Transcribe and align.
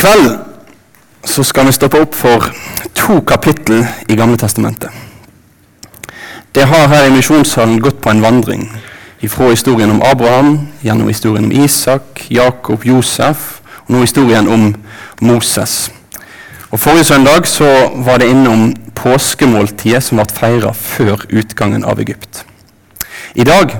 Kveld 0.00 0.38
så 1.24 1.42
skal 1.44 1.66
vi 1.68 1.72
stoppe 1.76 1.98
opp 2.00 2.14
for 2.16 2.46
to 2.96 3.18
kapittel 3.28 3.82
i 4.08 4.16
Gamle 4.16 4.38
Testamentet. 4.40 4.88
Det 6.56 6.64
har 6.64 6.88
her 6.88 7.04
i 7.04 7.12
Misjonssalen 7.12 7.82
gått 7.84 8.00
på 8.00 8.08
en 8.08 8.22
vandring 8.24 8.64
ifra 9.20 9.50
historien 9.50 9.92
om 9.92 10.00
Abraham, 10.00 10.54
gjennom 10.80 11.12
historien 11.12 11.50
om 11.50 11.52
Isak, 11.52 12.24
Jakob, 12.32 12.86
Josef, 12.88 13.60
og 13.84 13.92
nå 13.92 14.00
historien 14.06 14.48
om 14.48 14.72
Moses. 15.20 15.90
Og 16.70 16.80
Forrige 16.80 17.04
søndag 17.12 17.44
så 17.44 17.68
var 18.00 18.24
det 18.24 18.32
innom 18.32 18.70
påskemåltidet 18.96 20.00
som 20.06 20.22
ble 20.22 20.30
feira 20.32 20.72
før 20.72 21.28
utgangen 21.28 21.84
av 21.84 22.00
Egypt. 22.00 22.46
I 23.36 23.44
dag 23.44 23.76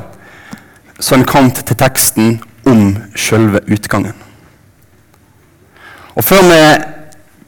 så 1.00 1.14
er 1.14 1.23
en 1.23 1.30
kommet 1.32 1.64
til 1.64 1.80
teksten 1.80 2.43
om 2.68 2.98
selve 3.16 3.64
utgangen. 3.72 4.21
Og 6.17 6.25
før 6.27 6.43
vi 6.49 6.63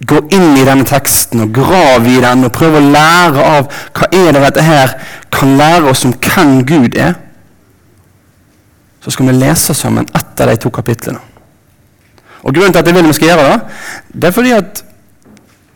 går 0.07 0.35
inn 0.35 0.57
i 0.59 0.65
denne 0.67 0.87
teksten 0.87 1.45
og 1.45 1.53
graver 1.55 2.09
i 2.11 2.21
den 2.23 2.47
og 2.47 2.55
prøver 2.55 2.81
å 2.81 2.93
lære 2.95 3.49
av 3.57 3.69
hva 3.95 4.09
er 4.11 4.31
det 4.35 4.45
dette 4.49 4.65
her 4.67 4.95
kan 5.33 5.57
lære 5.59 5.91
oss 5.91 6.05
om 6.09 6.15
hvem 6.15 6.63
Gud 6.67 6.99
er, 6.99 7.15
så 9.03 9.11
skal 9.11 9.31
vi 9.31 9.37
lese 9.39 9.75
sammen 9.75 10.07
ett 10.15 10.41
av 10.41 10.51
de 10.51 10.57
to 10.63 10.71
kapitlene. 10.75 11.23
Og 12.43 12.55
Grunnen 12.55 12.75
til 12.75 12.83
at 12.83 12.89
jeg 12.91 12.97
vil 12.97 13.07
vi 13.07 13.15
skal 13.15 13.31
gjøre 13.31 13.47
det, 13.47 13.59
det 14.15 14.29
er 14.29 14.35
fordi 14.35 14.55
at 14.57 14.83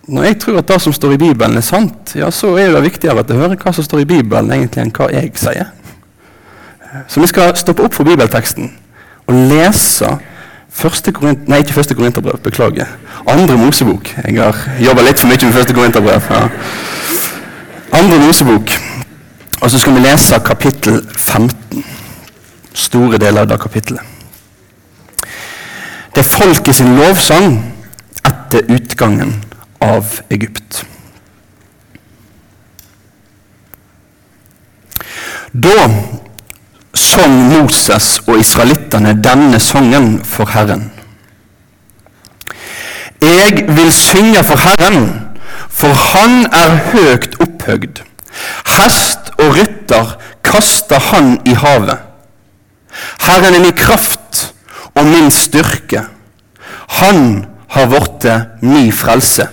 når 0.06 0.28
jeg 0.28 0.38
tror 0.42 0.58
at 0.60 0.68
det 0.70 0.78
som 0.82 0.94
står 0.94 1.16
i 1.16 1.18
Bibelen, 1.18 1.56
er 1.58 1.66
sant, 1.66 2.12
ja, 2.14 2.30
så 2.30 2.52
er 2.58 2.70
det 2.74 2.82
viktigere 2.84 3.22
at 3.22 3.30
jeg 3.30 3.38
hører 3.40 3.58
hva 3.58 3.72
som 3.74 3.86
står 3.86 4.04
i 4.04 4.08
Bibelen, 4.10 4.52
egentlig 4.54 4.82
enn 4.82 4.92
hva 4.94 5.08
jeg 5.10 5.32
sier. 5.38 5.72
Så 7.10 7.22
vi 7.22 7.30
skal 7.30 7.56
stoppe 7.58 7.82
opp 7.86 7.94
for 7.94 8.06
bibelteksten 8.06 8.70
og 9.26 9.40
lese 9.50 10.12
første 10.76 11.12
korint, 11.12 11.48
nei, 11.48 11.62
ikke 11.64 11.76
første 11.76 11.94
Korinterbrev, 11.96 12.38
beklager. 12.44 12.90
Andre 13.26 13.56
Mosebok. 13.56 14.10
Jeg 14.24 14.36
har 14.42 14.58
jobba 14.80 15.04
litt 15.06 15.20
for 15.20 15.30
mye 15.30 15.48
med 15.48 15.56
første 15.56 15.74
Korinterbrev. 15.74 16.28
Ja. 16.30 16.48
Andre 17.96 18.18
Mosebok. 18.20 18.74
Og 19.60 19.70
så 19.72 19.80
skal 19.80 19.96
vi 19.96 20.04
lese 20.04 20.40
kapittel 20.44 21.00
15. 21.16 21.84
Store 22.76 23.18
deler 23.18 23.46
av 23.46 23.48
det 23.48 23.60
kapittelet. 23.60 24.00
Det 26.14 26.22
er 26.24 26.28
folket 26.28 26.76
sin 26.76 26.94
lovsang 26.96 27.56
etter 28.24 28.68
utgangen 28.72 29.32
av 29.84 30.20
Egypt. 30.30 30.84
Da 35.52 35.88
sang 36.96 37.34
Moses 37.50 38.20
og 38.26 38.38
israelittene 38.40 39.14
denne 39.22 39.60
sangen 39.60 40.24
for 40.24 40.48
Herren. 40.50 40.90
Jeg 43.22 43.64
vil 43.68 43.92
synge 43.92 44.44
for 44.44 44.60
Herren, 44.60 45.10
for 45.68 45.92
Han 45.92 46.46
er 46.52 46.76
høgt 46.92 47.40
opphøgd. 47.40 48.02
Hest 48.76 49.32
og 49.38 49.56
rytter 49.56 50.16
kaster 50.44 51.00
Han 51.12 51.40
i 51.44 51.54
havet. 51.56 51.98
Herren 53.20 53.54
er 53.54 53.60
min 53.60 53.76
kraft 53.76 54.54
og 54.94 55.04
min 55.06 55.30
styrke. 55.30 56.02
Han 56.88 57.46
har 57.68 57.86
blitt 57.92 58.26
min 58.62 58.92
frelse. 58.92 59.48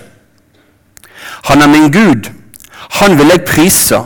Han 1.44 1.62
er 1.62 1.68
min 1.68 1.92
Gud, 1.92 2.30
han 3.00 3.18
vil 3.18 3.28
jeg 3.28 3.46
prise. 3.48 4.00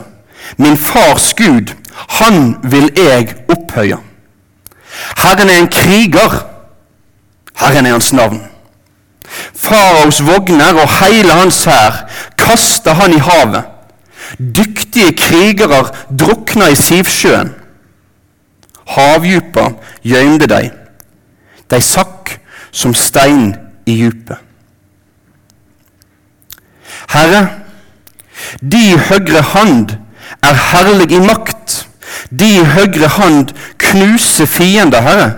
Min 0.56 0.76
fars 0.76 1.34
Gud, 1.36 1.74
han 2.08 2.56
vil 2.62 2.90
jeg 2.96 3.34
opphøye. 3.48 3.98
Herren 5.16 5.48
er 5.48 5.58
en 5.58 5.68
kriger. 5.68 6.46
Herren 7.58 7.86
er 7.86 7.96
hans 7.96 8.12
navn. 8.12 8.42
Faraos 9.54 10.20
vogner 10.26 10.80
og 10.82 10.88
hele 11.00 11.32
hans 11.32 11.64
hær 11.64 12.04
kasta 12.38 12.94
han 12.96 13.12
i 13.12 13.20
havet. 13.22 13.64
Dyktige 14.38 15.12
krigere 15.16 15.84
drukna 16.20 16.68
i 16.72 16.76
Sivsjøen. 16.76 17.54
Havdjupa 18.88 19.70
gjømte 20.04 20.48
dei. 20.48 20.68
De 21.70 21.80
sakk 21.84 22.38
som 22.72 22.94
stein 22.94 23.54
i 23.86 23.96
djupet. 24.00 24.38
Herre, 27.08 27.42
de 28.60 28.98
høyre 29.08 29.42
hand 29.54 29.96
er 30.44 30.56
herlig 30.70 31.12
i 31.12 31.20
makt. 31.24 31.87
De 32.30 32.64
høyre 32.64 33.08
hand 33.18 33.52
knuser 33.78 34.46
fiender, 34.46 35.00
Herre. 35.04 35.28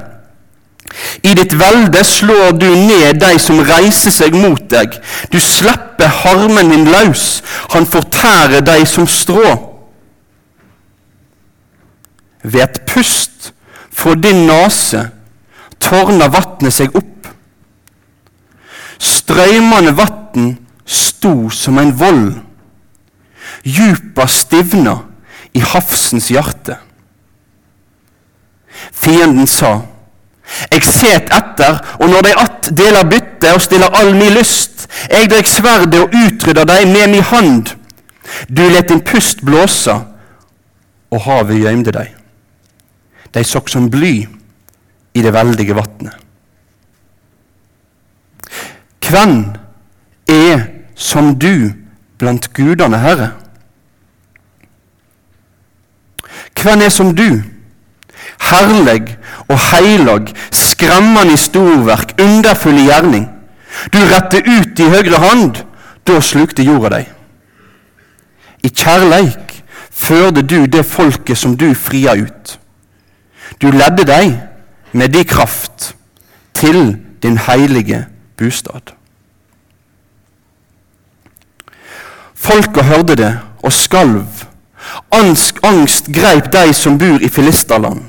I 1.23 1.35
ditt 1.39 1.53
velde 1.59 2.03
slår 2.05 2.57
du 2.59 2.67
ned 2.75 3.21
de 3.23 3.37
som 3.43 3.61
reiser 3.65 4.13
seg 4.15 4.35
mot 4.35 4.63
deg. 4.73 4.97
Du 5.31 5.39
slipper 5.41 6.11
harmen 6.23 6.73
din 6.73 6.89
løs. 6.91 7.43
Han 7.75 7.87
fortærer 7.87 8.65
de 8.67 8.81
som 8.89 9.07
strå. 9.07 9.55
Ved 12.43 12.63
et 12.65 12.83
pust 12.89 13.53
fra 13.93 14.17
din 14.17 14.47
nase 14.49 15.05
tårner 15.81 16.33
vatnet 16.33 16.75
seg 16.75 16.97
opp. 16.97 17.29
Strøymende 19.01 19.93
vann 19.97 20.57
sto 20.85 21.51
som 21.55 21.79
en 21.81 21.93
vold. 21.97 22.33
Djupa 23.65 24.27
stivna 24.29 24.97
i 25.55 25.61
Hafsens 25.61 26.31
hjerte. 26.31 26.79
Fienden 28.93 29.47
sa, 29.47 29.81
Jeg 30.71 30.83
set 30.83 31.31
etter, 31.31 31.79
og 32.01 32.09
når 32.11 32.23
de 32.27 32.35
att 32.35 32.71
deler 32.77 33.05
bytte 33.07 33.55
og 33.55 33.63
stiller 33.63 33.95
all 33.95 34.15
mi 34.17 34.29
lyst, 34.35 34.89
jeg 35.11 35.31
dreg 35.31 35.47
sverdet 35.47 36.01
og 36.01 36.15
utrydder 36.15 36.67
dei 36.67 36.85
med 36.91 37.13
mi 37.13 37.21
hand. 37.21 37.71
Du 38.49 38.63
let 38.69 38.89
din 38.89 39.01
pust 39.01 39.45
blåse, 39.47 39.95
og 41.11 41.23
havet 41.23 41.63
gjøymde 41.63 41.95
dei. 41.95 42.09
De 43.35 43.45
sokk 43.45 43.71
som 43.71 43.91
bly 43.91 44.27
i 45.15 45.23
det 45.23 45.33
veldige 45.33 45.75
vatnet. 45.75 46.15
Hvem 49.11 49.45
er 50.31 50.67
som 50.95 51.35
du 51.39 51.73
blant 52.19 52.53
gudene, 52.55 52.99
Herre? 52.99 53.33
Hvem 56.63 56.83
er 56.85 56.89
som 56.89 57.15
du? 57.17 57.43
Herlig 58.41 59.17
og 59.49 59.59
heilag, 59.71 60.33
skremmende 60.53 61.37
storverk, 61.37 62.15
underfull 62.21 62.79
i 62.79 62.89
gjerning. 62.89 63.29
Du 63.93 63.99
rette 63.99 64.43
ut 64.45 64.81
i 64.81 64.89
høyre 64.91 65.21
hand, 65.23 65.63
da 66.07 66.21
slukte 66.21 66.65
jorda 66.67 66.99
deg. 66.99 67.09
I 68.65 68.69
kjærleik 68.69 69.61
førte 69.91 70.43
du 70.43 70.65
det 70.67 70.85
folket 70.87 71.39
som 71.39 71.57
du 71.57 71.71
fria 71.75 72.17
ut. 72.19 72.57
Du 73.61 73.71
ledde 73.71 74.05
deg 74.09 74.37
med 74.93 75.13
din 75.15 75.25
kraft 75.29 75.95
til 76.55 76.97
din 77.23 77.39
heilige 77.39 78.07
bostad. 78.37 78.93
Folket 82.35 82.85
hørte 82.85 83.17
det 83.17 83.33
og 83.63 83.73
skalv. 83.73 84.40
Angst, 85.11 85.59
angst 85.63 86.09
greip 86.09 86.51
de 86.53 86.73
som 86.75 86.99
bor 86.99 87.23
i 87.23 87.29
Filisterland. 87.29 88.03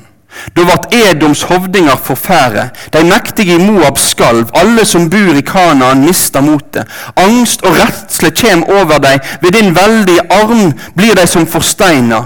Da 0.56 0.64
vart 0.64 0.94
Edoms 0.94 1.42
hovdinger 1.42 1.96
forfære. 2.04 2.70
De 2.92 3.04
mektige 3.04 3.54
i 3.54 3.58
Moab 3.58 3.98
skalv. 3.98 4.48
Alle 4.54 4.84
som 4.84 5.10
bor 5.10 5.36
i 5.36 5.40
Kanaan, 5.40 6.04
mista 6.06 6.40
motet. 6.40 6.88
Angst 7.16 7.62
og 7.62 7.76
redsle 7.76 8.30
kjem 8.30 8.64
over 8.64 8.98
dei, 8.98 9.18
Ved 9.42 9.52
din 9.52 9.76
veldige 9.76 10.24
arm 10.30 10.72
blir 10.96 11.14
de 11.14 11.26
som 11.26 11.46
forsteina. 11.46 12.24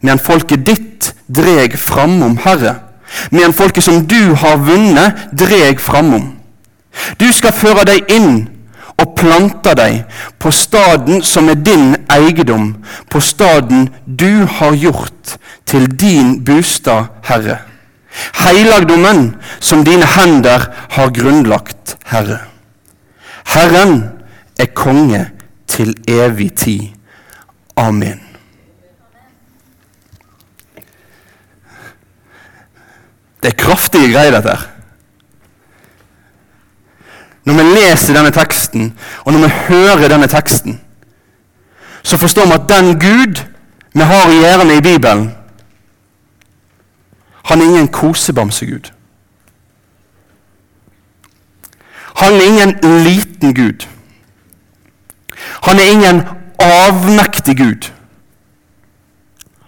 Men 0.00 0.18
folket 0.18 0.66
ditt 0.66 1.14
dreg 1.28 1.78
framom, 1.78 2.38
Herre. 2.44 2.74
Men 3.30 3.52
folket 3.52 3.84
som 3.84 4.06
du 4.06 4.34
har 4.34 4.56
vunnet, 4.56 5.28
dreg 5.32 5.80
framom. 5.80 6.32
Du 7.20 7.32
skal 7.32 7.52
føre 7.52 7.84
deg 7.88 8.08
inn 8.12 8.48
og 9.02 9.16
planter 9.18 9.74
deg 9.78 10.20
på 10.40 10.52
staden 10.54 11.22
som 11.26 11.50
er 11.50 11.58
din 11.58 11.96
eiendom, 12.12 12.72
på 13.10 13.20
staden 13.20 13.88
du 14.06 14.46
har 14.46 14.76
gjort 14.78 15.36
til 15.66 15.88
din 15.98 16.38
bostad, 16.46 17.10
Herre. 17.26 17.58
Heilagdommen 18.42 19.32
som 19.60 19.84
dine 19.84 20.06
hender 20.06 20.68
har 20.96 21.14
grunnlagt, 21.16 21.96
Herre. 22.12 22.42
Herren 23.54 24.02
er 24.60 24.68
konge 24.76 25.24
til 25.66 25.96
evig 26.08 26.52
tid. 26.60 26.92
Amen. 27.76 28.20
Det 33.42 33.50
er 33.50 33.58
kraftige 33.58 34.12
greier, 34.12 34.36
dette 34.36 34.52
her. 34.54 34.68
Når 37.44 37.54
vi 37.54 37.62
leser 37.62 38.14
denne 38.14 38.30
teksten, 38.30 38.92
og 39.24 39.32
når 39.32 39.46
vi 39.46 39.54
hører 39.68 40.08
denne 40.08 40.28
teksten, 40.30 40.80
så 42.02 42.18
forstår 42.18 42.46
vi 42.46 42.52
at 42.52 42.68
den 42.68 42.98
Gud 43.00 43.42
vi 43.94 44.00
har 44.00 44.30
i 44.30 44.40
gjøre 44.40 44.76
i 44.76 44.80
Bibelen, 44.80 45.30
han 47.44 47.60
er 47.60 47.64
ingen 47.64 47.88
kosebamsegud. 47.88 48.92
Han 52.16 52.32
er 52.32 52.46
ingen 52.46 53.02
liten 53.04 53.54
Gud. 53.54 53.86
Han 55.62 55.78
er 55.78 55.90
ingen 55.90 56.22
avmektig 56.58 57.56
Gud. 57.56 57.90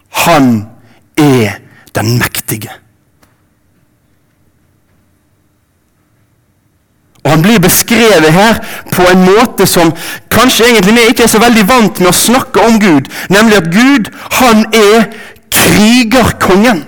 Han 0.09 0.69
er 1.17 1.51
den 1.95 2.19
mektige. 2.19 2.71
Og 7.25 7.31
Han 7.31 7.43
blir 7.43 7.59
beskrevet 7.59 8.33
her 8.33 8.59
på 8.93 9.03
en 9.13 9.25
måte 9.25 9.67
som 9.67 9.93
kanskje 10.31 10.67
egentlig 10.69 10.95
vi 10.95 11.07
ikke 11.09 11.25
er 11.25 11.33
så 11.33 11.41
veldig 11.41 11.69
vant 11.69 12.01
med 12.01 12.11
å 12.11 12.17
snakke 12.17 12.67
om 12.69 12.77
Gud. 12.81 13.09
Nemlig 13.33 13.57
at 13.57 13.71
Gud, 13.73 14.11
han 14.41 14.67
er 14.77 15.07
krigerkongen. 15.55 16.85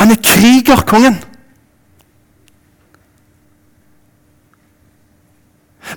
Han 0.00 0.10
er 0.10 0.22
krigerkongen. 0.24 1.20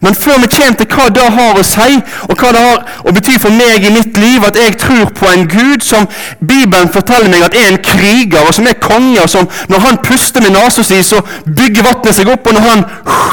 Men 0.01 0.15
før 0.15 0.38
vi 0.41 0.50
kommer 0.53 0.77
til 0.77 0.88
hva 0.94 1.07
det 1.13 1.25
har 1.36 1.57
å 1.59 1.63
si, 1.65 1.95
og 2.30 2.36
hva 2.38 2.51
det 2.53 2.62
har 2.63 3.07
å 3.09 3.13
bety 3.15 3.36
for 3.41 3.56
meg 3.56 3.86
i 3.86 3.94
mitt 3.94 4.18
liv 4.21 4.45
at 4.45 4.59
jeg 4.59 4.77
tror 4.80 5.09
på 5.18 5.27
en 5.31 5.47
Gud 5.50 5.83
som 5.86 6.06
Bibelen 6.39 6.91
forteller 6.94 7.31
meg 7.31 7.47
at 7.47 7.57
er 7.57 7.71
en 7.71 7.81
kriger, 7.83 8.45
og 8.45 8.53
som 8.56 8.69
er 8.69 8.77
konge, 8.81 9.18
og 9.24 9.30
som 9.31 9.50
når 9.71 9.83
han 9.88 10.00
puster 10.06 10.45
med 10.45 10.53
nesa 10.56 10.86
si, 10.86 11.01
så 11.03 11.24
bygger 11.45 11.88
vannet 11.89 12.15
seg 12.15 12.30
opp, 12.31 12.47
og 12.47 12.56
når 12.56 12.68
han 12.68 12.86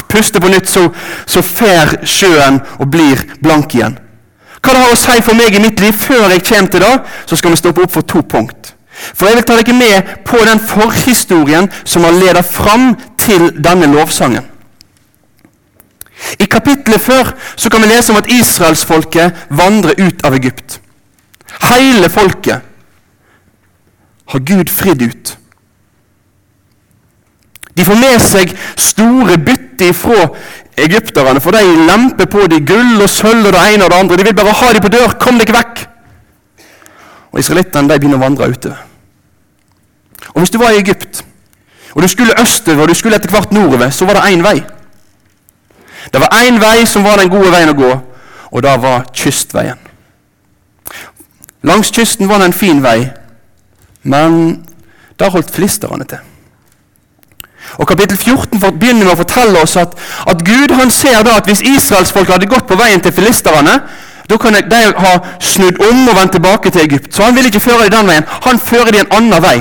puster 0.09 0.43
på 0.43 0.51
nytt, 0.51 0.69
så, 0.71 0.87
så 1.29 1.45
fer 1.45 1.99
sjøen 2.07 2.59
og 2.81 2.89
blir 2.91 3.21
blank 3.43 3.77
igjen. 3.77 3.99
Hva 4.57 4.73
det 4.73 4.81
har 4.81 4.91
å 4.95 4.99
si 4.99 5.21
for 5.23 5.37
meg 5.37 5.55
i 5.55 5.61
mitt 5.63 5.79
liv 5.79 5.95
før 5.95 6.33
jeg 6.33 6.43
kommer 6.49 6.73
til 6.73 6.83
det, 6.83 6.95
så 7.29 7.37
skal 7.39 7.53
vi 7.53 7.61
stoppe 7.61 7.85
opp 7.85 7.93
for 7.93 8.03
to 8.03 8.25
punkt. 8.25 8.73
For 9.13 9.29
jeg 9.29 9.37
vil 9.37 9.45
ta 9.45 9.55
dere 9.59 9.77
med 9.77 10.13
på 10.25 10.41
den 10.41 10.59
forhistorien 10.59 11.69
som 11.85 12.03
har 12.07 12.17
ledet 12.17 12.45
fram 12.49 12.95
til 13.21 13.51
denne 13.63 13.89
lovsangen. 13.93 14.56
I 16.39 16.45
kapittelet 16.45 17.01
før 17.01 17.31
så 17.55 17.69
kan 17.71 17.81
vi 17.81 17.89
lese 17.91 18.11
om 18.11 18.19
at 18.19 18.29
israelsfolket 18.31 19.47
vandrer 19.49 19.99
ut 20.01 20.25
av 20.27 20.35
Egypt. 20.35 20.79
Hele 21.69 22.09
folket 22.09 22.65
har 24.27 24.39
Gud 24.39 24.69
fridd 24.69 25.01
ut. 25.01 25.37
De 27.77 27.85
får 27.85 27.99
med 28.01 28.21
seg 28.21 28.53
store 28.79 29.37
bytte 29.37 29.91
ifra 29.91 30.25
egypterne, 30.77 31.41
for 31.41 31.53
de 31.53 31.85
lemper 31.87 32.29
på 32.29 32.47
de 32.49 32.59
gull 32.65 32.97
og 33.01 33.09
sølv 33.09 33.49
og 33.49 33.53
det 33.53 33.63
ene 33.73 33.85
og 33.85 33.93
det 33.93 33.99
andre. 34.01 34.17
De 34.17 34.25
vil 34.27 34.37
bare 34.37 34.55
ha 34.61 34.73
de 34.73 34.81
på 34.81 34.91
dør. 34.93 35.15
Kom 35.21 35.37
dere 35.39 35.55
vekk! 35.59 35.83
Og 37.31 37.41
Israelittene 37.41 37.93
begynner 37.93 38.17
å 38.17 38.25
vandre 38.25 38.49
utover. 38.49 38.83
Og 40.33 40.41
Hvis 40.41 40.53
du 40.53 40.57
var 40.61 40.73
i 40.73 40.81
Egypt, 40.81 41.23
og 41.93 42.01
du 42.01 42.07
skulle 42.09 42.35
østover 42.41 42.83
og 42.83 42.89
du 42.89 42.97
skulle 42.97 43.17
etter 43.17 43.31
hvert 43.31 43.53
nordover, 43.53 43.89
så 43.89 44.05
var 44.05 44.17
det 44.17 44.33
én 44.33 44.43
vei. 44.45 44.59
Det 46.13 46.21
var 46.21 46.37
én 46.43 46.61
vei 46.61 46.85
som 46.85 47.03
var 47.03 47.19
den 47.19 47.31
gode 47.31 47.51
veien 47.51 47.73
å 47.73 47.77
gå, 47.77 47.91
og 48.51 48.63
det 48.63 48.77
var 48.81 49.05
kystveien. 49.13 49.79
Langs 51.67 51.91
kysten 51.91 52.29
var 52.29 52.39
det 52.39 52.51
en 52.51 52.53
fin 52.55 52.83
vei, 52.83 53.09
men 54.03 54.65
der 55.19 55.33
holdt 55.33 55.51
filisterne 55.51 56.05
til. 56.07 56.23
Og 57.75 57.87
Kapittel 57.87 58.17
14 58.17 58.59
begynner 58.79 59.03
med 59.03 59.13
å 59.13 59.19
fortelle 59.19 59.61
oss 59.61 59.75
at, 59.79 59.95
at 60.29 60.43
Gud 60.45 60.71
han 60.77 60.91
ser 60.93 61.23
da 61.27 61.35
at 61.37 61.49
hvis 61.49 61.65
israelsfolket 61.65 62.37
hadde 62.37 62.49
gått 62.49 62.67
på 62.69 62.77
veien 62.79 63.01
til 63.03 63.11
filisterne, 63.13 63.81
da 64.27 64.37
kunne 64.39 64.61
de 64.61 64.79
ha 64.97 65.13
snudd 65.43 65.79
om 65.83 66.07
og 66.07 66.15
vendt 66.15 66.35
tilbake 66.35 66.71
til 66.71 66.83
Egypt. 66.83 67.13
Så 67.15 67.23
han 67.23 67.35
vil 67.35 67.47
ikke 67.49 67.63
føre 67.63 67.87
dem 67.87 67.95
den 67.95 68.11
veien. 68.11 68.29
Han 68.47 68.59
fører 68.59 68.91
dem 68.91 69.05
en 69.05 69.17
annen 69.19 69.43
vei. 69.43 69.57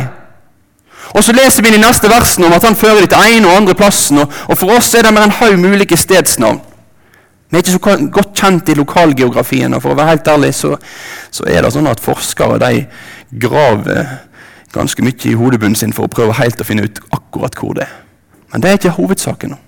Og 1.16 1.24
Så 1.24 1.32
leser 1.32 1.64
vi 1.64 1.72
i 1.74 1.80
neste 1.80 2.10
versene 2.12 2.46
om 2.46 2.52
at 2.52 2.64
han 2.64 2.76
fører 2.76 3.00
dem 3.00 3.08
til 3.08 3.36
ene 3.36 3.48
og 3.48 3.56
andre 3.56 3.74
plassen. 3.74 4.20
Og, 4.20 4.32
og 4.48 4.58
For 4.58 4.76
oss 4.76 4.94
er 4.94 5.06
det 5.06 5.14
mer 5.16 5.24
en 5.24 5.36
haug 5.38 5.64
ulike 5.64 5.96
stedsnavn. 5.96 6.60
Vi 7.50 7.56
er 7.56 7.62
ikke 7.62 7.76
så 7.76 8.08
godt 8.12 8.32
kjent 8.36 8.68
i 8.68 8.74
lokalgeografien. 8.76 9.74
og 9.74 9.82
For 9.82 9.94
å 9.94 9.98
være 9.98 10.12
helt 10.16 10.28
ærlig 10.28 10.54
så, 10.54 10.76
så 11.30 11.46
er 11.48 11.62
det 11.62 11.72
sånn 11.72 11.88
at 11.88 12.02
forskere 12.04 12.58
de 12.60 12.86
graver 13.40 14.18
ganske 14.74 15.02
mye 15.02 15.30
i 15.30 15.36
hodebunnen 15.38 15.78
sin 15.78 15.94
for 15.96 16.04
å 16.04 16.12
prøve 16.12 16.36
helt 16.36 16.60
å 16.60 16.66
finne 16.66 16.84
ut 16.84 17.00
akkurat 17.14 17.54
hvor 17.56 17.78
det 17.78 17.86
er. 17.86 17.94
Men 18.52 18.62
det 18.62 18.70
er 18.70 18.80
ikke 18.80 18.98
hovedsaken 18.98 19.54
nå. 19.54 19.62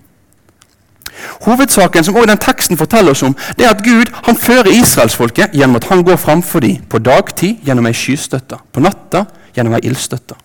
Hovedsaken 1.46 2.04
som 2.04 2.16
også 2.18 2.30
den 2.30 2.42
teksten 2.42 2.78
forteller 2.78 3.16
oss 3.16 3.24
om, 3.26 3.34
det 3.58 3.66
er 3.66 3.72
at 3.72 3.82
Gud 3.82 4.12
han 4.26 4.36
fører 4.38 4.70
israelsfolket 4.70 5.56
gjennom 5.56 5.80
at 5.80 5.88
han 5.90 6.04
går 6.06 6.20
framfor 6.20 6.62
dem 6.62 6.84
på 6.90 7.00
dagtid 7.02 7.64
gjennom 7.66 7.88
ei 7.88 7.96
skystøtte, 7.96 8.60
på 8.72 8.84
natta 8.84 9.24
gjennom 9.56 9.74
ei 9.78 9.82
ildstøtte. 9.88 10.36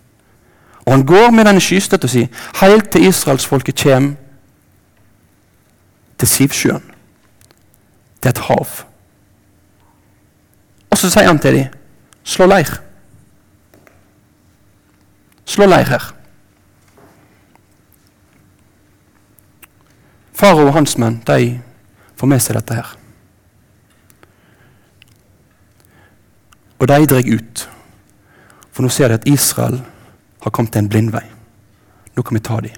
Og 0.86 0.92
han 0.92 1.06
går 1.06 1.32
med 1.32 1.46
denne 1.48 1.62
skystøtta 1.64 2.08
si 2.12 2.26
helt 2.62 2.90
til 2.92 3.08
israelsfolket 3.08 3.84
kommer 3.84 4.16
til 6.20 6.28
Sivsjøen. 6.28 6.84
Er 8.24 8.30
et 8.30 8.38
hav. 8.38 8.68
Og 10.92 10.98
så 10.98 11.10
sier 11.10 11.28
han 11.28 11.40
til 11.40 11.58
dem 11.58 11.80
slå 12.24 12.48
leir. 12.48 12.70
Slå 15.46 15.68
leir 15.68 15.90
her. 15.90 16.06
Farao 20.34 20.68
og 20.68 20.74
hans 20.74 20.98
menn 20.98 21.20
de 21.28 21.60
får 22.20 22.28
med 22.32 22.44
seg 22.44 22.56
dette 22.60 22.78
her. 22.80 22.96
Og 26.80 26.88
de 26.88 27.06
drar 27.08 27.34
ut. 27.36 27.70
For 28.72 28.84
nå 28.84 28.90
ser 28.92 29.12
de 29.12 29.20
at 29.20 29.28
Israel 29.30 29.82
har 30.44 30.52
kommet 30.52 30.74
til 30.76 30.84
en 30.84 30.90
blindvei. 30.92 31.24
Nå 32.16 32.24
kan 32.24 32.38
vi 32.38 32.44
ta 32.44 32.60
dem. 32.62 32.76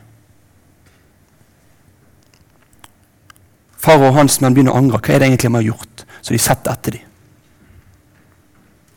Farao 3.86 4.10
og 4.10 4.18
hans 4.18 4.40
menn 4.42 4.56
begynner 4.56 4.74
å 4.74 4.80
angre. 4.82 5.02
Hva 5.02 5.14
er 5.14 5.22
det 5.22 5.30
egentlig 5.30 5.52
vi 5.52 5.60
har 5.60 5.68
gjort? 5.72 6.06
Så 6.22 6.34
de 6.34 6.42
setter 6.42 6.74
etter 6.74 6.98
dem. 6.98 7.12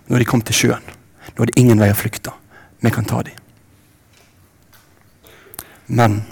Nå 0.08 0.16
er 0.16 0.24
de 0.24 0.28
kommet 0.28 0.48
til 0.48 0.56
sjøen. 0.56 0.86
Nå 1.34 1.42
er 1.42 1.50
det 1.50 1.60
ingen 1.60 1.80
vei 1.80 1.90
å 1.92 1.98
flykte. 1.98 2.32
Vi 2.80 2.92
kan 2.94 3.08
ta 3.08 3.20
dem. 3.26 3.36
Men 5.88 6.22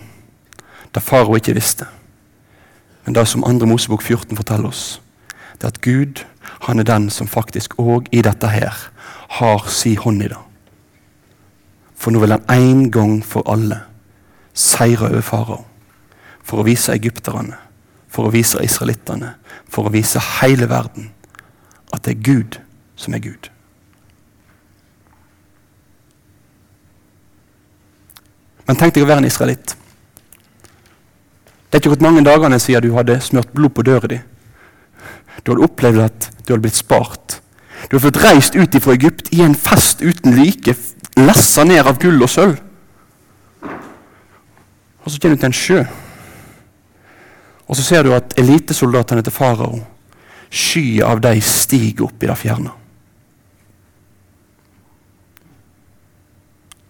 det 0.92 1.04
farao 1.04 1.36
ikke 1.36 1.56
visste, 1.56 1.88
men 3.04 3.14
det 3.16 3.26
som 3.28 3.44
2. 3.44 3.66
Mosebok 3.68 4.02
14 4.02 4.36
forteller 4.36 4.68
oss, 4.68 5.00
det 5.56 5.64
er 5.64 5.72
at 5.72 5.80
Gud 5.80 6.24
han 6.66 6.80
er 6.80 6.88
den 6.88 7.08
som 7.10 7.28
faktisk 7.28 7.78
òg 7.80 8.08
i 8.12 8.22
dette 8.24 8.48
her 8.52 8.76
har 9.40 9.68
si 9.72 9.94
hånd 9.96 10.24
i 10.24 10.28
det. 10.32 10.45
For 11.96 12.12
nå 12.12 12.20
vil 12.22 12.36
han 12.36 12.50
en 12.52 12.84
gang 12.92 13.18
for 13.24 13.46
alle 13.50 13.80
seire 14.56 15.08
over 15.10 15.24
farao. 15.24 15.64
For 16.46 16.62
å 16.62 16.66
vise 16.66 16.94
egypterne, 16.94 17.56
for 18.08 18.28
å 18.28 18.34
vise 18.34 18.62
israelittene, 18.62 19.34
for 19.68 19.88
å 19.88 19.94
vise 19.94 20.22
hele 20.40 20.68
verden 20.70 21.10
at 21.92 22.04
det 22.04 22.16
er 22.16 22.24
Gud 22.24 22.60
som 22.96 23.16
er 23.16 23.24
Gud. 23.24 23.50
Men 28.66 28.78
tenk 28.78 28.94
deg 28.94 29.04
å 29.06 29.08
være 29.08 29.22
en 29.22 29.28
israelitt. 29.28 29.76
Det 31.66 31.78
er 31.78 31.82
ikke 31.82 31.94
gått 31.94 32.06
mange 32.06 32.24
dagene 32.26 32.58
siden 32.62 32.88
du 32.88 32.96
hadde 32.96 33.18
smurt 33.22 33.52
blod 33.54 33.74
på 33.76 33.84
døra 33.86 34.10
di. 34.10 34.18
Du 35.42 35.52
hadde 35.52 35.66
opplevd 35.66 36.02
at 36.02 36.28
du 36.42 36.52
hadde 36.52 36.64
blitt 36.64 36.78
spart. 36.78 37.38
Du 37.86 37.96
hadde 37.96 38.06
fått 38.08 38.22
reist 38.24 38.56
ut 38.58 38.78
fra 38.82 38.96
Egypt 38.96 39.30
i 39.36 39.42
en 39.44 39.54
fest 39.54 40.02
uten 40.02 40.34
like, 40.38 40.74
lessa 41.16 41.64
ned 41.64 41.86
av 41.86 41.98
gull 42.00 42.22
og 42.22 42.30
sølv. 42.30 42.58
Og 45.06 45.12
så 45.12 45.20
kommer 45.20 45.36
du 45.36 45.40
til 45.40 45.50
en 45.50 45.56
sjø. 45.56 45.82
Og 47.66 47.76
så 47.78 47.82
ser 47.82 48.06
du 48.06 48.14
at 48.14 48.34
elitesoldatene 48.38 49.22
til 49.26 49.34
farao, 49.34 49.80
skyet 50.50 51.06
av 51.06 51.22
dem, 51.22 51.42
stiger 51.42 52.06
opp 52.06 52.22
i 52.22 52.30
det 52.30 52.38
fjerne. 52.38 52.72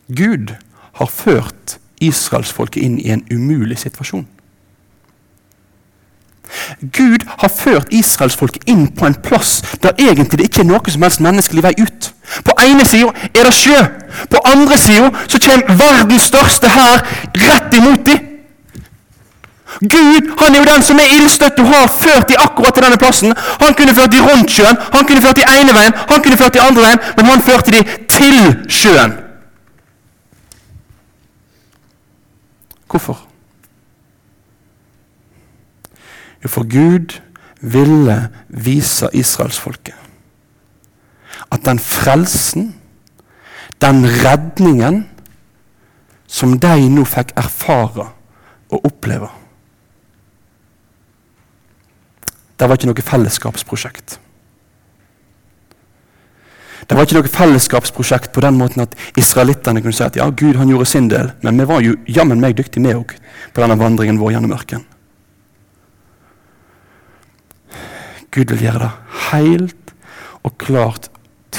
Gud 0.07 0.55
har 1.01 1.11
ført 1.11 1.79
israelsfolket 2.01 2.83
inn 2.83 2.99
i 3.01 3.11
en 3.11 3.25
umulig 3.33 3.79
situasjon. 3.81 4.27
Gud 6.81 7.25
har 7.27 7.51
ført 7.51 7.91
israelsfolket 7.93 8.69
inn 8.71 8.87
på 8.95 9.09
en 9.09 9.17
plass 9.25 9.59
der 9.83 9.97
egentlig 9.99 10.41
det 10.41 10.51
ikke 10.51 10.63
er 10.63 10.71
noe 10.71 10.93
som 10.93 11.05
helst 11.05 11.25
menneskelig 11.25 11.65
vei 11.67 11.75
ut. 11.81 12.13
På 12.45 12.55
ene 12.65 12.85
sida 12.85 13.13
er 13.35 13.45
det 13.47 13.55
sjø. 13.55 13.83
På 14.31 14.41
andre 14.45 14.79
sida 14.79 15.11
kommer 15.11 15.77
verdens 15.79 16.31
største 16.31 16.69
hær 16.69 17.05
rett 17.35 17.75
imot 17.75 18.07
dem. 18.07 18.33
Gud 19.81 20.31
han 20.41 20.55
er 20.55 20.59
jo 20.59 20.65
den 20.65 20.83
som 20.83 21.01
er 21.01 21.13
ildstøtt 21.19 21.59
og 21.61 21.69
har 21.69 21.91
ført 21.93 22.31
dem 22.31 22.41
akkurat 22.41 22.75
til 22.75 22.87
denne 22.87 22.97
plassen. 23.01 23.35
Han 23.61 23.75
kunne 23.77 23.95
ført 23.95 24.13
dem 24.13 24.25
rundt 24.25 24.51
sjøen, 24.51 24.79
han 24.95 25.05
kunne 25.05 25.23
ført 25.23 25.37
dem 25.37 25.53
ene 25.53 25.75
veien, 25.77 25.97
han 26.09 26.23
kunne 26.23 26.39
ført 26.41 26.55
dem 26.55 26.65
andre 26.65 26.87
veien, 26.87 27.05
men 27.17 27.31
han 27.31 27.45
førte 27.45 27.75
dem 27.75 27.85
til 28.09 28.39
sjøen. 28.73 29.19
Hvorfor? 32.89 33.21
Jo, 36.45 36.49
for 36.49 36.65
Gud 36.71 37.19
ville 37.61 38.17
vise 38.49 39.09
israelsfolket 39.13 40.06
at 41.53 41.65
den 41.65 41.79
frelsen, 41.79 42.75
den 43.83 44.05
redningen, 44.25 45.05
som 46.27 46.57
de 46.59 46.89
nå 46.91 47.05
fikk 47.07 47.35
erfare 47.39 48.09
og 48.73 48.87
oppleve. 48.89 49.29
Det 52.57 52.67
var 52.67 52.79
ikke 52.79 52.89
noe 52.91 53.05
fellesskapsprosjekt. 53.05 54.17
Det 56.87 56.95
var 56.95 57.07
ikke 57.07 57.19
noe 57.19 57.31
fellesskapsprosjekt 57.31 58.31
på 58.35 58.43
den 58.45 58.59
måten 58.61 58.85
at 58.85 58.95
israelittene 59.19 59.83
kunne 59.83 59.97
si 59.97 60.05
at 60.07 60.19
ja, 60.19 60.29
Gud 60.31 60.59
han 60.59 60.71
gjorde 60.71 60.89
sin 60.89 61.09
del, 61.11 61.33
men 61.43 61.59
vi 61.59 61.67
var 61.69 61.83
jo 61.83 61.97
jammen 62.07 62.41
meg 62.43 62.57
dyktige 62.59 62.85
med 62.85 63.01
òg 63.01 63.17
på 63.53 63.63
denne 63.63 63.79
vandringen 63.81 64.21
vår 64.21 64.37
gjennom 64.37 64.55
ørkenen. 64.55 64.87
Gud 68.31 68.53
vil 68.53 68.67
gjøre 68.67 68.85
det 68.85 68.93
helt 69.33 69.93
og 70.45 70.57
klart 70.61 71.11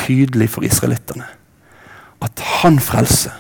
tydelig 0.08 0.50
for 0.50 0.66
israelittene 0.66 1.28
at 2.22 2.40
han 2.40 2.80
frelser, 2.80 3.32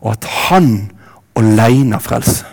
og 0.00 0.12
at 0.12 0.24
han 0.24 0.92
alene 1.36 2.00
frelser. 2.00 2.46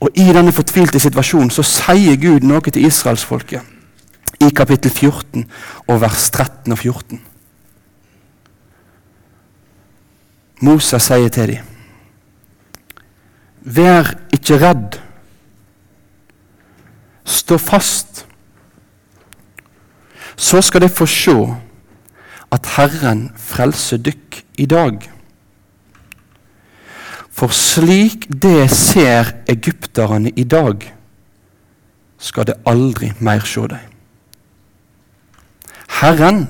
Og 0.00 0.10
I 0.18 0.32
denne 0.34 0.52
fortvilte 0.52 1.00
situasjonen 1.00 1.52
så 1.54 1.62
sier 1.62 2.18
Gud 2.20 2.44
noe 2.44 2.60
til 2.68 2.84
israelsfolket 2.88 4.42
i 4.42 4.48
kapittel 4.50 4.90
14 4.90 5.44
og 5.86 6.00
vers 6.02 6.30
13 6.30 6.72
og 6.74 6.78
14. 6.78 7.20
Moses 10.62 11.06
sier 11.06 11.30
til 11.30 11.54
dem 11.54 11.68
Vær 13.62 14.08
ikke 14.34 14.58
redd. 14.58 14.96
Stå 17.22 17.58
fast. 17.62 18.24
Så 20.42 20.58
skal 20.62 20.82
de 20.82 20.88
få 20.90 21.06
se 21.06 21.36
at 22.52 22.66
Herren 22.74 23.28
frelser 23.38 24.00
dykk 24.02 24.40
i 24.58 24.66
dag. 24.66 24.98
For 27.30 27.54
slik 27.54 28.26
det 28.42 28.66
ser 28.74 29.30
egypterne 29.48 30.34
i 30.36 30.44
dag, 30.44 30.82
skal 32.18 32.46
det 32.46 32.58
aldri 32.66 33.12
mer 33.18 33.46
se 33.46 33.64
dem. 33.70 33.88
Herren 36.02 36.44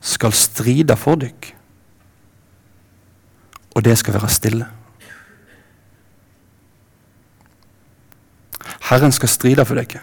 skal 0.00 0.32
stride 0.36 0.96
for 1.00 1.16
dykk, 1.16 1.50
og 3.74 3.84
det 3.84 3.98
skal 3.98 4.20
være 4.20 4.30
stille. 4.32 4.66
Herren 8.90 9.12
skal 9.12 9.28
stride 9.28 9.64
for 9.64 9.80
dere, 9.80 10.00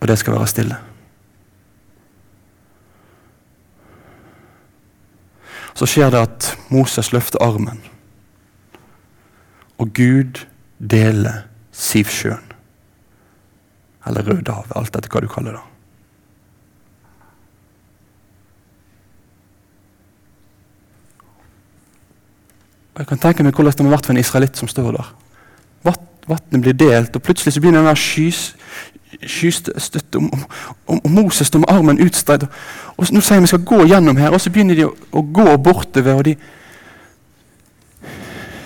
og 0.00 0.08
det 0.08 0.18
skal 0.20 0.36
være 0.36 0.46
stille. 0.46 0.76
Så 5.74 5.88
skjer 5.90 6.12
det 6.14 6.22
at 6.22 6.48
Moses 6.70 7.10
løfter 7.12 7.42
armen, 7.42 7.80
og 9.78 9.90
Gud 9.94 10.44
deler 10.78 11.48
Sivsjøen. 11.74 12.52
Eller 14.06 14.22
Rødehavet, 14.22 14.74
alt 14.76 14.96
etter 14.96 15.10
hva 15.10 15.22
du 15.24 15.30
kaller 15.32 15.56
det. 15.56 15.64
Og 22.94 23.02
Jeg 23.02 23.10
kan 23.10 23.18
tenke 23.18 23.42
meg 23.42 23.56
hvordan 23.56 23.74
det 23.74 23.86
må 23.86 23.90
vært 23.90 24.06
for 24.06 24.14
en 24.14 24.22
israelitt 24.22 24.60
som 24.60 24.70
står 24.70 24.94
der. 24.94 25.12
Vattnet 26.24 26.62
blir 26.64 26.76
delt, 26.78 27.16
og 27.16 27.22
plutselig 27.22 27.52
så 27.52 27.60
begynner 27.60 27.82
den 27.82 27.90
skystøtte, 29.26 30.18
og, 30.18 30.30
og, 30.86 31.00
og, 31.04 31.10
Moses 31.10 31.46
står 31.46 31.64
med 31.64 31.72
armen 31.72 32.00
utstrekt. 32.02 32.42
Og, 32.42 32.48
og 32.96 33.12
Nå 33.12 33.22
sier 33.24 33.40
vi 33.40 33.50
skal 33.50 33.64
gå 33.66 33.84
gjennom 33.88 34.18
her, 34.20 34.34
og 34.34 34.40
så 34.40 34.52
begynner 34.52 34.78
de 34.78 34.86
å, 34.88 34.92
å 35.12 35.22
gå 35.22 35.56
bortover. 35.56 36.18
og 36.18 36.24
de, 36.24 36.36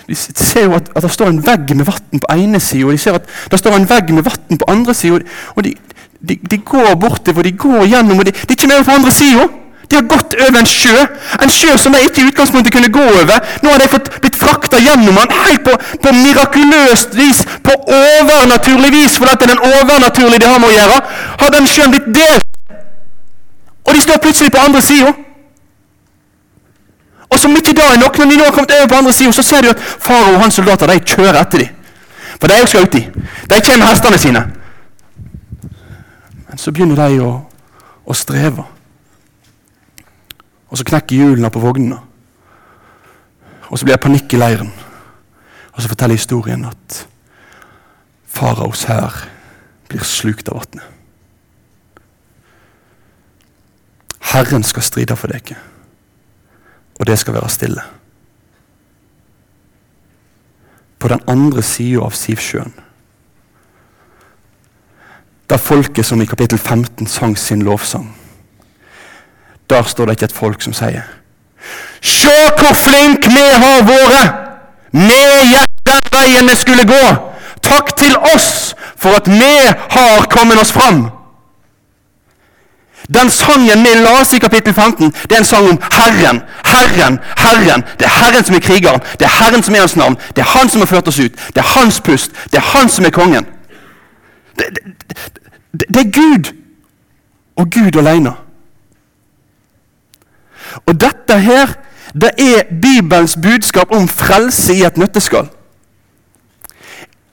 de 0.08 0.16
ser 0.16 0.64
jo 0.64 0.76
at, 0.78 0.90
at 0.96 1.04
det 1.04 1.12
står 1.12 1.32
en 1.32 1.42
vegg 1.46 1.74
med 1.76 1.86
vann 1.88 2.24
på 2.24 2.32
ene 2.34 2.60
sida, 2.60 2.86
og 2.88 2.96
de 2.96 3.02
ser 3.02 3.20
at 3.20 3.28
det 3.52 3.60
står 3.60 3.76
en 3.76 3.88
vegg 3.90 4.12
med 4.16 4.26
vann 4.26 4.60
på 4.60 4.70
andre 4.72 4.94
sida. 4.96 5.20
Og 5.56 5.64
de, 5.64 5.74
de, 6.20 6.38
de, 6.50 6.58
går 6.58 6.94
bortover, 7.00 7.42
de 7.46 7.52
går 7.52 7.86
gjennom, 7.86 8.18
og 8.18 8.26
de, 8.26 8.32
de 8.32 8.56
kommer 8.56 8.80
over 8.80 8.88
på 8.88 8.98
andre 9.00 9.14
sida. 9.14 9.48
De 9.88 9.96
har 9.96 10.02
gått 10.04 10.34
over 10.36 10.58
en 10.60 10.68
sjø, 10.68 10.96
en 11.42 11.52
sjø 11.52 11.76
som 11.80 11.94
de 11.96 12.02
ikke 12.04 12.20
i 12.20 12.28
utgangspunktet 12.28 12.74
kunne 12.74 12.90
gå 12.92 13.04
over. 13.20 13.38
Nå 13.64 13.70
har 13.72 13.80
de 13.80 13.88
fått 13.88 14.10
blitt 14.20 14.36
frakta 14.36 14.80
gjennom 14.84 15.16
den 15.16 15.32
helt 15.32 15.64
på, 15.64 15.76
på, 16.02 16.12
mirakuløst 16.12 17.16
vis, 17.16 17.40
på 17.64 17.76
overnaturlig 17.86 18.92
vis, 18.92 19.16
for 19.16 19.24
det 19.24 19.38
er 19.38 19.54
den 19.54 19.64
overnaturlige 19.64 20.44
de 20.44 20.50
har 20.50 20.60
med 20.60 20.68
å 20.68 20.76
gjøre. 20.76 21.00
Har 21.40 21.56
den 21.56 21.70
sjøen 21.72 21.96
blitt 21.96 22.12
delt? 22.20 22.44
Og 23.88 23.96
de 23.96 24.04
står 24.04 24.20
plutselig 24.20 24.52
på 24.52 24.60
andre 24.60 24.84
sida. 24.84 25.16
Og 27.28 27.40
som 27.40 27.56
ikke 27.56 27.76
da 27.76 27.88
er 27.94 28.00
nok, 28.04 28.18
når 28.18 28.30
de 28.30 28.36
nå 28.36 28.44
har 28.44 28.52
kommet 28.52 28.76
over 28.76 28.88
på 28.92 29.00
andre 29.00 29.12
sida, 29.16 29.32
så 29.32 29.42
ser 29.44 29.64
de 29.64 29.72
at 29.72 29.80
farao 29.80 30.36
og 30.36 30.42
hans 30.44 30.60
soldater 30.60 30.92
de 30.92 31.00
kjører 31.00 31.40
etter 31.40 31.64
dem. 31.64 31.74
For 32.38 32.48
de 32.48 32.54
er 32.54 32.60
jo 32.60 32.70
skal 32.70 32.84
uti. 32.88 33.06
De 33.48 33.60
kommer 33.64 33.84
med 33.84 33.88
hestene 33.88 34.18
sine. 34.20 34.48
Men 36.48 36.60
så 36.60 36.72
begynner 36.72 37.08
de 37.08 37.22
å, 37.24 37.30
å 38.04 38.16
streve. 38.16 38.64
Og 40.68 40.78
så 40.78 40.84
knekker 40.84 41.16
hjulene 41.16 41.50
på 41.50 41.62
vognene. 41.62 41.98
Og 43.68 43.78
så 43.78 43.84
blir 43.84 43.96
det 43.96 44.04
panikk 44.04 44.32
i 44.32 44.40
leiren. 44.40 44.70
Og 45.72 45.82
så 45.82 45.88
forteller 45.88 46.18
historien 46.18 46.64
at 46.68 47.02
faraos 48.28 48.84
hær 48.88 49.24
blir 49.88 50.04
slukt 50.04 50.48
av 50.50 50.60
vannet. 50.60 50.84
Herren 54.28 54.64
skal 54.66 54.84
stride 54.84 55.16
for 55.16 55.32
dere, 55.32 55.56
og 57.00 57.06
det 57.08 57.16
skal 57.18 57.38
være 57.38 57.48
stille. 57.48 57.84
På 60.98 61.08
den 61.08 61.22
andre 61.30 61.62
sida 61.62 62.02
av 62.04 62.12
Sivsjøen, 62.18 62.74
da 65.48 65.56
folket 65.56 66.04
som 66.04 66.20
i 66.20 66.28
kapittel 66.28 66.58
15 66.58 67.06
sang 67.08 67.38
sin 67.40 67.64
lovsang 67.64 68.10
der 69.70 69.82
står 69.82 70.06
det 70.06 70.18
ikke 70.18 70.24
et 70.24 70.32
folk 70.32 70.62
som 70.62 70.72
sier 70.72 71.02
Se 72.00 72.34
hvor 72.58 72.74
flink 72.74 73.26
vi 73.26 73.46
har 73.62 73.82
vært! 73.88 74.44
Gikk 74.92 75.68
den 75.88 76.10
veien 76.12 76.48
vi 76.48 76.56
skulle 76.56 76.84
gå. 76.88 77.04
Takk 77.62 77.96
til 77.96 78.16
oss 78.34 78.74
for 78.96 79.16
at 79.18 79.28
vi 79.28 79.54
har 79.90 80.28
kommet 80.30 80.60
oss 80.60 80.72
fram. 80.72 81.08
Den 83.08 83.30
sangen 83.30 83.84
vi 83.84 83.94
leste 83.96 84.36
i 84.36 84.38
kapittel 84.38 84.74
15, 84.74 85.12
det 85.24 85.32
er 85.32 85.38
en 85.38 85.44
sang 85.44 85.68
om 85.70 85.78
Herren. 85.92 86.42
Herren, 86.64 87.18
Herren. 87.38 87.84
Det 87.98 88.04
er 88.06 88.14
Herren 88.24 88.44
som 88.44 88.54
er 88.54 88.60
krigeren. 88.60 89.00
Det 89.20 89.24
er 89.24 89.44
Herren 89.44 89.62
som 89.62 89.74
er 89.74 89.80
hans 89.80 89.96
navn. 89.96 90.16
Det 90.36 90.42
er 90.42 90.58
Han 90.58 90.68
som 90.68 90.80
har 90.80 90.86
ført 90.86 91.08
oss 91.08 91.18
ut. 91.18 91.32
Det 91.32 91.56
er 91.56 91.78
Hans 91.78 92.00
pust. 92.00 92.30
Det 92.52 92.58
er 92.58 92.78
Han 92.78 92.88
som 92.88 93.04
er 93.04 93.10
kongen. 93.10 93.46
Det, 94.58 94.66
det, 94.74 94.82
det, 95.72 95.88
det 95.88 96.06
er 96.06 96.10
Gud 96.10 96.52
og 97.56 97.70
Gud 97.70 97.96
alene. 97.96 98.32
Og 100.86 101.00
dette 101.00 101.38
her, 101.40 101.74
det 102.14 102.30
er 102.38 102.68
Bibelens 102.82 103.36
budskap 103.42 103.92
om 103.94 104.08
frelse 104.08 104.74
i 104.74 104.84
et 104.86 104.96
nøtteskall. 104.96 105.48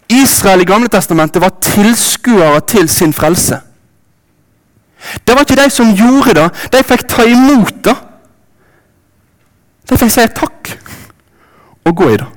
Israel 0.10 0.62
i 0.62 0.68
Gamle 0.70 0.88
Testamentet 0.88 1.42
var 1.42 1.58
tilskuere 1.62 2.62
til 2.68 2.89
sin 2.89 3.13
frelse. 3.13 3.60
Det 5.27 5.36
var 5.36 5.39
ikke 5.39 5.63
de 5.63 5.70
som 5.70 5.96
gjorde 5.96 6.34
det. 6.34 6.50
De 6.74 6.84
fikk 6.84 7.08
ta 7.10 7.25
imot 7.30 7.74
det. 7.86 7.96
De 9.89 9.98
fikk 9.98 10.13
si 10.13 10.25
takk 10.34 10.72
og 11.86 11.96
gå 11.96 12.10
i 12.10 12.18
det. 12.18 12.30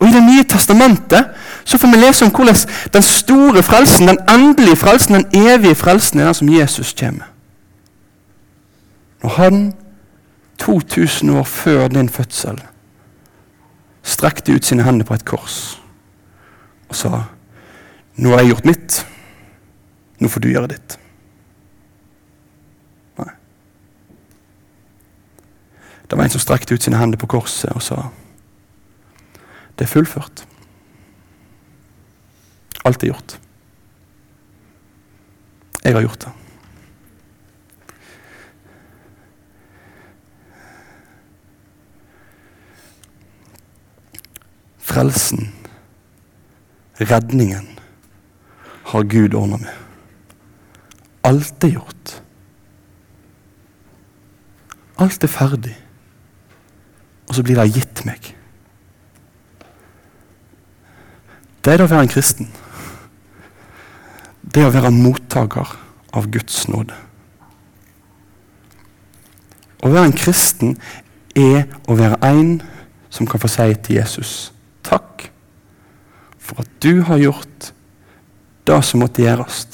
Og 0.00 0.08
I 0.08 0.12
Det 0.12 0.22
nye 0.22 0.44
testamentet 0.44 1.24
så 1.64 1.78
får 1.78 1.88
vi 1.88 1.96
lese 1.96 2.24
om 2.24 2.30
hvordan 2.30 2.56
den 2.92 3.02
store 3.02 3.62
frelsen, 3.62 4.08
den 4.08 4.18
endelige 4.28 4.76
frelsen, 4.76 5.14
den 5.14 5.48
evige 5.48 5.74
frelsen, 5.74 6.20
er 6.20 6.24
den 6.24 6.34
som 6.34 6.48
Jesus 6.48 6.94
kommer. 7.00 7.24
Og 9.22 9.30
han, 9.30 9.74
2000 10.58 11.30
år 11.30 11.42
før 11.42 11.88
din 11.88 12.08
fødsel, 12.08 12.60
strekte 14.02 14.54
ut 14.54 14.64
sine 14.64 14.82
hender 14.86 15.06
på 15.06 15.14
et 15.14 15.24
kors 15.26 15.80
og 16.86 16.94
sa 16.94 17.24
nå 18.16 18.30
har 18.30 18.44
jeg 18.44 18.52
gjort 18.52 18.68
mitt, 18.68 18.98
nå 20.22 20.28
får 20.30 20.40
du 20.40 20.46
gjøre 20.48 20.70
ditt. 20.70 20.94
Nei. 23.18 23.32
Det 26.06 26.16
var 26.16 26.24
en 26.24 26.32
som 26.32 26.40
strekte 26.40 26.78
ut 26.78 26.86
sine 26.86 27.00
hender 27.00 27.20
på 27.20 27.28
korset 27.34 27.74
og 27.74 27.84
sa 27.84 28.06
det 29.76 29.84
er 29.84 29.92
fullført. 29.92 30.46
Alt 32.86 33.02
er 33.02 33.10
gjort. 33.10 33.36
Jeg 35.84 35.92
har 35.92 36.06
gjort 36.06 36.24
det. 36.24 36.32
Frelsen, 44.86 45.48
redningen, 47.00 47.66
har 48.86 49.02
Gud 49.02 49.34
ordna 49.34 49.56
med. 49.56 49.74
Alt 51.26 51.64
er 51.64 51.74
gjort. 51.74 52.22
Alt 54.98 55.24
er 55.24 55.28
ferdig. 55.28 55.76
og 57.26 57.34
så 57.34 57.42
blir 57.42 57.58
det 57.58 57.72
gitt 57.74 58.04
meg. 58.06 58.28
Det 61.58 61.72
er 61.72 61.80
det 61.80 61.88
å 61.88 61.90
være 61.90 62.06
en 62.06 62.12
kristen. 62.12 62.46
Det 64.46 64.62
er 64.62 64.68
å 64.68 64.74
være 64.76 64.94
mottaker 64.94 65.72
av 66.14 66.28
Guds 66.30 66.68
nåde. 66.70 66.94
Å 69.82 69.90
være 69.90 70.12
en 70.12 70.14
kristen 70.14 70.76
er 71.34 71.66
å 71.90 71.98
være 71.98 72.20
en 72.30 72.60
som 73.10 73.26
kan 73.26 73.42
få 73.42 73.50
si 73.50 73.74
til 73.82 73.98
Jesus 73.98 74.52
takk 74.86 75.26
for 76.38 76.62
at 76.62 76.70
du 76.82 77.02
har 77.08 77.18
gjort 77.20 77.72
det 78.66 78.78
som 78.86 79.02
måtte 79.02 79.24
gjøres 79.24 79.64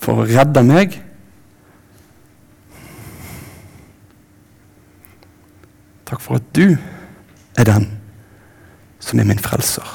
for 0.00 0.22
å 0.22 0.26
redde 0.28 0.62
meg. 0.66 0.96
Takk 6.08 6.22
for 6.24 6.40
at 6.40 6.50
du 6.56 6.74
er 7.58 7.68
den 7.68 7.86
som 9.00 9.20
er 9.20 9.28
min 9.28 9.42
frelser. 9.42 9.86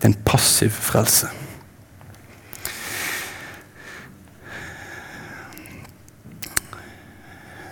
Det 0.00 0.08
er 0.08 0.12
en 0.14 0.22
passiv 0.24 0.72
frelse. 0.72 1.28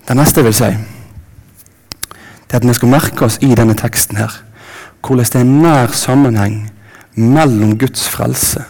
Det 0.08 0.16
neste 0.16 0.40
jeg 0.40 0.48
vil 0.48 0.56
si, 0.56 0.70
det 2.48 2.56
er 2.56 2.62
at 2.62 2.68
vi 2.68 2.74
skal 2.74 2.88
merke 2.92 3.24
oss 3.26 3.38
i 3.44 3.52
denne 3.54 3.76
teksten 3.76 4.16
her 4.16 4.32
hvordan 5.04 5.24
det 5.24 5.38
er 5.38 5.44
en 5.44 5.60
nær 5.62 5.92
sammenheng 5.94 6.56
mellom 7.14 7.76
Guds 7.78 8.08
frelse 8.08 8.64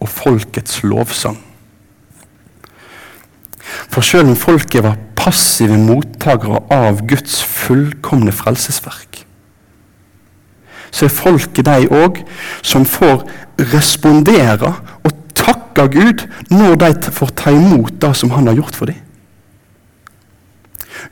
og 0.00 0.08
folkets 0.08 0.82
lovsang. 0.82 1.38
For 3.90 4.00
selv 4.00 4.30
om 4.30 4.36
folket 4.36 4.84
var 4.84 4.98
passive 5.18 5.76
mottakere 5.78 6.62
av 6.72 7.02
Guds 7.08 7.40
fullkomne 7.42 8.32
frelsesverk, 8.32 9.24
så 10.90 11.06
er 11.06 11.12
folket 11.12 11.66
de 11.66 11.88
òg 11.92 12.22
som 12.64 12.86
får 12.88 13.26
respondere 13.74 14.70
og 15.04 15.10
takke 15.36 15.88
Gud 15.92 16.24
når 16.50 16.78
de 16.80 17.12
får 17.12 17.34
ta 17.36 17.52
imot 17.52 17.98
det 18.00 18.14
som 18.16 18.30
Han 18.30 18.46
har 18.46 18.56
gjort 18.56 18.76
for 18.76 18.86
dem. 18.86 19.02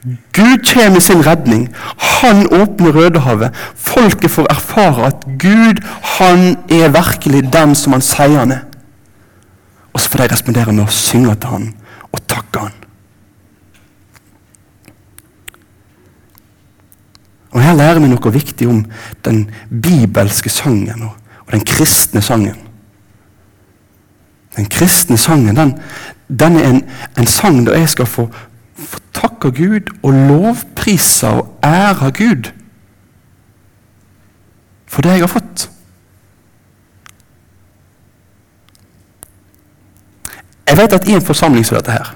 Gud 0.05 0.65
kommer 0.75 0.91
med 0.91 1.01
sin 1.01 1.27
redning. 1.27 1.69
Han 1.97 2.47
åpner 2.53 2.93
Rødehavet. 2.93 3.55
Folket 3.75 4.31
får 4.31 4.47
erfare 4.51 5.07
at 5.07 5.25
Gud 5.39 5.81
han 6.19 6.57
er 6.69 6.93
virkelig 6.93 7.53
den 7.53 7.75
som 7.75 7.97
han 7.97 8.05
sier 8.05 8.39
han 8.39 8.53
er. 8.53 8.65
Og 9.93 10.01
så 10.01 10.11
får 10.11 10.25
de 10.25 10.33
respondere 10.33 10.73
med 10.73 10.85
å 10.85 10.93
synge 10.93 11.37
til 11.41 11.55
han 11.55 11.69
og 12.13 12.21
takke 12.29 12.67
han. 12.67 12.77
Og 17.55 17.63
Her 17.63 17.77
lærer 17.79 18.03
vi 18.03 18.11
noe 18.11 18.33
viktig 18.35 18.69
om 18.69 18.85
den 19.25 19.45
bibelske 19.71 20.51
sangen 20.51 21.07
og 21.07 21.53
den 21.53 21.63
kristne 21.65 22.21
sangen. 22.23 22.59
Den 24.57 24.67
kristne 24.71 25.17
sangen 25.19 25.57
den, 25.57 25.79
den 26.29 26.59
er 26.59 26.69
en, 26.69 26.83
en 27.19 27.31
sang 27.31 27.63
der 27.67 27.79
jeg 27.79 27.95
skal 27.95 28.11
få 28.11 28.29
få 28.79 29.01
takke 29.15 29.51
Gud 29.55 29.93
og 30.03 30.13
lovpriser 30.13 31.29
og 31.29 31.59
ære 31.65 32.11
Gud 32.11 32.51
for 34.87 35.03
det 35.03 35.11
jeg 35.11 35.25
har 35.25 35.31
fått. 35.31 35.71
Jeg 40.69 40.79
vet 40.79 40.93
at 40.93 41.09
i 41.09 41.15
en 41.15 41.23
forsamling 41.23 41.67
som 41.67 41.77
dette 41.77 41.93
her 41.93 42.15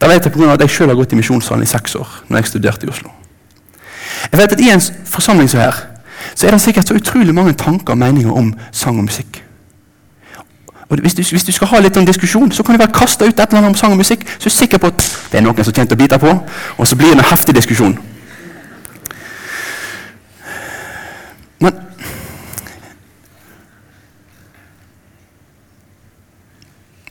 Da 0.00 0.08
vet 0.10 0.24
jeg 0.24 0.32
på 0.32 0.40
grunn 0.40 0.50
av 0.50 0.56
at 0.56 0.64
jeg 0.64 0.72
selv 0.74 0.90
har 0.90 0.98
gått 0.98 1.12
i 1.14 1.18
misjonssalen 1.20 1.62
i 1.62 1.70
seks 1.70 1.94
år 1.96 2.08
når 2.28 2.40
jeg 2.40 2.50
studerte 2.50 2.86
i 2.86 2.90
Oslo. 2.90 3.12
Jeg 4.32 4.40
vet 4.40 4.52
at 4.52 4.60
I 4.60 4.70
en 4.74 4.82
forsamling 5.06 5.50
som 5.50 5.60
her 5.60 5.78
så 6.34 6.46
er 6.46 6.56
det 6.56 6.60
sikkert 6.60 6.88
så 6.88 6.96
utrolig 6.98 7.34
mange 7.34 7.54
tanker 7.54 7.94
og 7.94 7.98
meninger 7.98 8.32
om 8.32 8.54
sang 8.72 8.98
og 8.98 9.06
musikk. 9.06 9.43
Og 10.88 10.98
hvis 11.00 11.14
du, 11.14 11.22
hvis 11.22 11.44
du, 11.44 11.52
skal 11.52 11.66
ha 11.66 11.80
litt 11.80 11.96
om 11.96 12.06
diskusjon, 12.06 12.52
så 12.52 12.62
kan 12.62 12.74
du 12.74 12.78
bare 12.78 12.92
kaste 12.92 13.24
ut 13.24 13.40
et 13.40 13.40
eller 13.40 13.58
annet 13.58 13.68
om 13.68 13.74
sang 13.78 13.92
og 13.92 13.98
musikk. 13.98 14.26
Så 14.38 14.48
er 14.48 14.52
du 14.52 14.56
sikker 14.56 14.78
på 14.78 14.90
at 14.92 15.06
det 15.32 15.38
er 15.38 15.44
noen 15.46 15.64
som 15.64 15.72
tjente 15.72 15.96
å 15.96 16.00
bite 16.00 16.18
på, 16.20 16.34
og 16.78 16.88
så 16.88 16.96
blir 16.96 17.14
det 17.14 17.22
en 17.22 17.30
heftig 17.30 17.54
diskusjon. 17.56 17.96
Men 21.60 21.80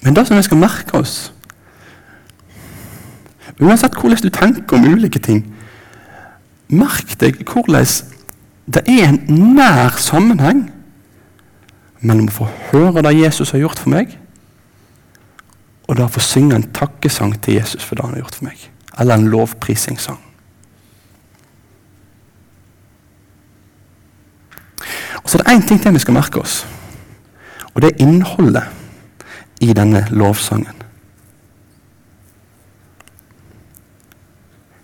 Men 0.04 0.16
det 0.16 0.28
som 0.28 0.38
vi 0.38 0.44
skal 0.44 0.60
merke 0.60 0.98
oss 1.00 1.32
Uansett 3.62 3.96
hvordan 3.96 4.18
du 4.24 4.30
tenker 4.34 4.76
om 4.76 4.84
ulike 4.84 5.20
ting, 5.20 5.44
merk 6.68 7.14
deg 7.22 7.38
hvordan 7.48 7.86
det 8.66 8.82
er 8.90 9.08
en 9.08 9.20
nær 9.56 9.96
sammenheng 10.02 10.66
mellom 12.04 12.28
å 12.28 12.36
få 12.36 12.50
høre 12.72 13.04
det 13.06 13.16
Jesus 13.16 13.54
har 13.56 13.64
gjort 13.64 13.80
for 13.80 13.94
meg, 13.94 14.18
og 15.88 15.98
da 16.00 16.08
få 16.08 16.24
synge 16.24 16.56
en 16.56 16.70
takkesang 16.76 17.36
til 17.44 17.60
Jesus 17.60 17.84
for 17.84 17.96
det 17.96 18.06
han 18.06 18.16
har 18.16 18.24
gjort 18.24 18.38
for 18.40 18.48
meg. 18.48 18.70
Eller 19.00 19.20
en 19.20 19.28
lovprisingssang. 19.28 20.20
Og 25.24 25.30
Så 25.30 25.38
er 25.38 25.44
det 25.44 25.54
én 25.54 25.68
ting 25.68 25.82
til 25.82 25.94
vi 25.94 26.00
skal 26.00 26.14
merke 26.14 26.42
oss, 26.42 26.66
og 27.74 27.82
det 27.82 27.92
er 27.92 28.04
innholdet 28.04 28.64
i 29.62 29.74
denne 29.74 30.08
lovsangen. 30.12 30.84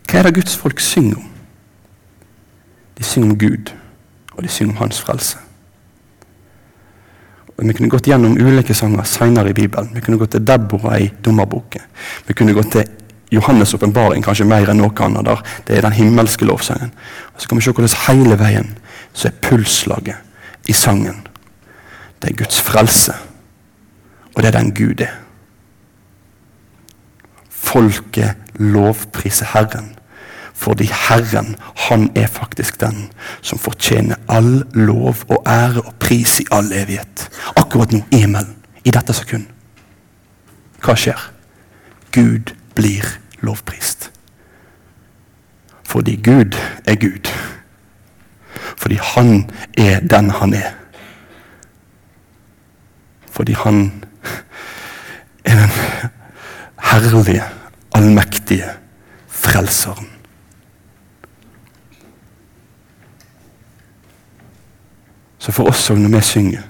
Hva 0.09 0.19
er 0.19 0.23
det 0.23 0.35
Guds 0.39 0.55
folk 0.57 0.79
synger 0.79 1.19
om? 1.19 1.27
De 2.97 3.03
synger 3.03 3.29
om 3.29 3.37
Gud, 3.37 3.73
og 4.33 4.43
de 4.43 4.49
synger 4.49 4.73
om 4.73 4.77
Hans 4.77 5.01
frelse. 5.01 5.37
Og 7.59 7.67
Vi 7.67 7.73
kunne 7.73 7.89
gått 7.89 8.07
gjennom 8.07 8.37
ulike 8.39 8.73
sanger 8.73 9.03
senere 9.03 9.49
i 9.49 9.53
Bibelen. 9.53 9.89
Vi 9.93 10.01
kunne 10.01 10.17
gått 10.17 10.31
til 10.31 10.45
Deborah 10.47 11.01
i 11.01 11.11
Dommerboken. 11.25 11.81
Vi 12.27 12.33
kunne 12.33 12.53
gått 12.53 12.71
til 12.71 12.85
Johannes' 13.35 13.75
åpenbaring 13.75 14.23
kanskje 14.23 14.47
mer 14.47 14.69
enn 14.69 14.79
noe 14.79 15.03
annet. 15.05 15.25
der. 15.25 15.43
Det 15.67 15.77
er 15.77 15.81
den 15.81 15.91
himmelske 15.91 16.45
lovsangen. 16.45 16.91
Og 17.35 17.41
Så 17.41 17.47
kan 17.47 17.57
vi 17.57 17.61
se 17.61 17.71
hvordan 17.71 17.97
hele 18.07 18.39
veien 18.39 18.77
så 19.13 19.27
er 19.27 19.31
pulsslaget 19.41 20.15
i 20.67 20.73
sangen. 20.73 21.27
Det 22.21 22.31
er 22.31 22.35
Guds 22.35 22.61
frelse. 22.61 23.13
Og 24.35 24.43
det 24.43 24.55
er 24.55 24.59
den 24.59 24.73
Gud 24.73 25.01
er. 25.01 25.19
Folket 27.49 28.35
lovpriser 28.55 29.45
Herren 29.45 29.98
fordi 30.59 30.89
Herren, 30.91 31.55
han 31.75 32.09
er 32.15 32.27
faktisk 32.27 32.81
den 32.81 33.11
som 33.41 33.59
fortjener 33.59 34.15
all 34.27 34.65
lov 34.73 35.15
og 35.31 35.43
ære 35.47 35.81
og 35.81 35.93
pris 35.99 36.39
i 36.39 36.45
all 36.51 36.73
evighet. 36.75 37.29
Akkurat 37.55 37.93
nå, 37.95 38.01
i 38.11 38.19
himmelen, 38.25 38.57
i 38.83 38.91
dette 38.91 39.15
sekund. 39.15 39.45
Hva 40.83 40.97
skjer? 40.99 41.21
Gud 42.11 42.51
blir 42.75 43.07
lovprist. 43.39 44.09
Fordi 45.87 46.17
Gud 46.27 46.59
er 46.85 46.99
Gud. 46.99 47.31
Fordi 48.75 48.99
han 49.15 49.49
er 49.77 50.03
den 50.03 50.29
han 50.41 50.53
er. 50.53 50.75
Fordi 53.31 53.55
han 53.63 54.03
er 55.45 55.55
den 55.55 55.71
herlige, 56.83 57.43
allmektige 57.95 58.75
frelseren. 59.27 60.18
Så 65.39 65.51
for 65.55 65.71
oss 65.71 65.89
òg, 65.89 65.97
når 65.97 66.17
vi 66.17 66.21
synger 66.21 66.67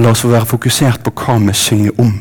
La 0.00 0.10
oss 0.10 0.22
få 0.24 0.30
være 0.32 0.48
fokusert 0.48 1.02
på 1.04 1.12
hva 1.12 1.34
vi 1.38 1.52
synger 1.52 2.00
om. 2.00 2.12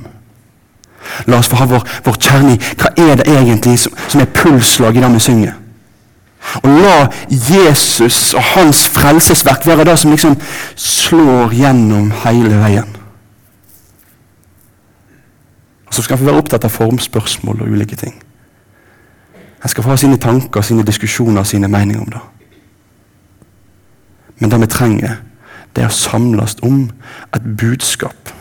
La 1.27 1.37
oss 1.39 1.47
få 1.47 1.55
ha 1.61 1.67
vår, 1.71 1.85
vår 2.03 2.17
kjerne 2.19 2.55
i 2.57 2.59
hva 2.59 2.91
er 2.99 3.15
det 3.21 3.27
egentlig 3.31 3.77
som, 3.79 3.93
som 4.11 4.21
er 4.21 4.33
pulsslag 4.35 4.97
i 4.97 5.03
det 5.03 5.11
vi 5.13 5.21
synger. 5.23 5.53
Og 6.63 6.69
la 6.81 6.95
Jesus 7.29 8.33
og 8.33 8.43
hans 8.55 8.83
frelsesverk 8.91 9.67
være 9.67 9.85
det 9.87 9.97
som 9.99 10.11
liksom 10.11 10.35
slår 10.75 11.53
gjennom 11.55 12.11
hele 12.25 12.57
veien. 12.59 12.97
Og 15.87 15.93
Så 15.93 16.01
skal 16.01 16.17
han 16.17 16.25
få 16.25 16.31
være 16.31 16.43
opptatt 16.43 16.65
av 16.65 16.75
formspørsmål 16.75 17.61
og 17.61 17.71
ulike 17.71 17.95
ting. 17.95 18.15
Han 19.61 19.69
skal 19.69 19.83
få 19.83 19.89
ha 19.89 19.97
sine 19.97 20.17
tanker, 20.17 20.61
sine 20.61 20.83
diskusjoner, 20.83 21.43
sine 21.43 21.67
meninger 21.67 22.01
om 22.01 22.11
det. 22.11 22.21
Men 24.41 24.49
det 24.49 24.59
vi 24.63 24.69
trenger, 24.73 25.17
det 25.75 25.85
er 25.85 25.91
å 25.91 25.95
samles 25.95 26.57
om 26.65 26.87
et 27.35 27.43
budskap. 27.61 28.31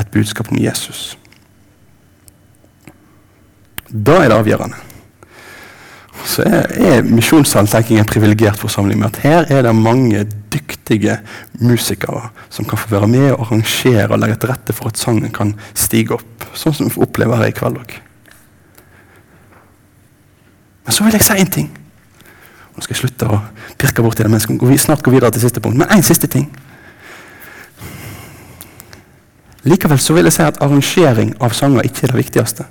Et 0.00 0.10
budskap 0.14 0.50
om 0.50 0.60
Jesus. 0.60 1.12
Da 3.88 4.22
er 4.22 4.30
det 4.30 4.38
avgjørende. 4.38 4.84
så 6.28 6.42
er, 6.42 6.66
er 6.76 7.06
Misjonssalen 7.06 7.98
en 7.98 8.08
privilegert 8.08 8.58
forsamling 8.58 8.98
med 8.98 9.06
at 9.08 9.20
her 9.22 9.46
er 9.52 9.62
det 9.62 9.74
mange 9.74 10.24
dyktige 10.52 11.20
musikere 11.60 12.30
som 12.50 12.64
kan 12.64 12.78
få 12.78 12.90
være 12.90 13.08
med 13.08 13.30
og 13.32 13.46
arrangere 13.46 14.12
og 14.12 14.18
legge 14.18 14.36
til 14.36 14.50
rette 14.50 14.72
for 14.72 14.88
at 14.88 14.98
sangen 14.98 15.30
kan 15.32 15.54
stige 15.74 16.18
opp. 16.18 16.48
Sånn 16.54 16.74
som 16.74 16.88
vi 16.88 16.96
får 16.96 17.36
her 17.36 17.48
i 17.48 17.54
kveld 17.56 17.78
òg. 17.78 17.96
Men 20.84 20.92
så 20.92 21.04
vil 21.04 21.12
jeg 21.12 21.22
si 21.22 21.36
én 21.36 21.52
ting. 21.52 21.77
Nå 22.78 22.84
skal 22.86 22.94
jeg 22.94 23.00
slutte 23.00 23.26
å 23.26 23.40
pirke 23.74 24.02
borti 24.06 24.22
det, 24.22 24.30
men 24.30 24.38
jeg 24.38 24.44
skal 24.46 24.78
snart 24.78 25.00
gå 25.02 25.10
videre 25.10 25.32
til 25.34 25.42
siste 25.42 25.58
punkt. 25.58 25.80
Men 25.80 25.90
én 25.90 26.04
siste 26.06 26.28
ting. 26.30 26.44
Likevel 29.66 29.98
så 29.98 30.14
vil 30.14 30.28
jeg 30.28 30.36
si 30.36 30.44
at 30.46 30.60
arrangering 30.62 31.32
av 31.42 31.56
sanger 31.58 31.88
ikke 31.88 32.06
er 32.06 32.12
det 32.12 32.20
viktigste. 32.20 32.66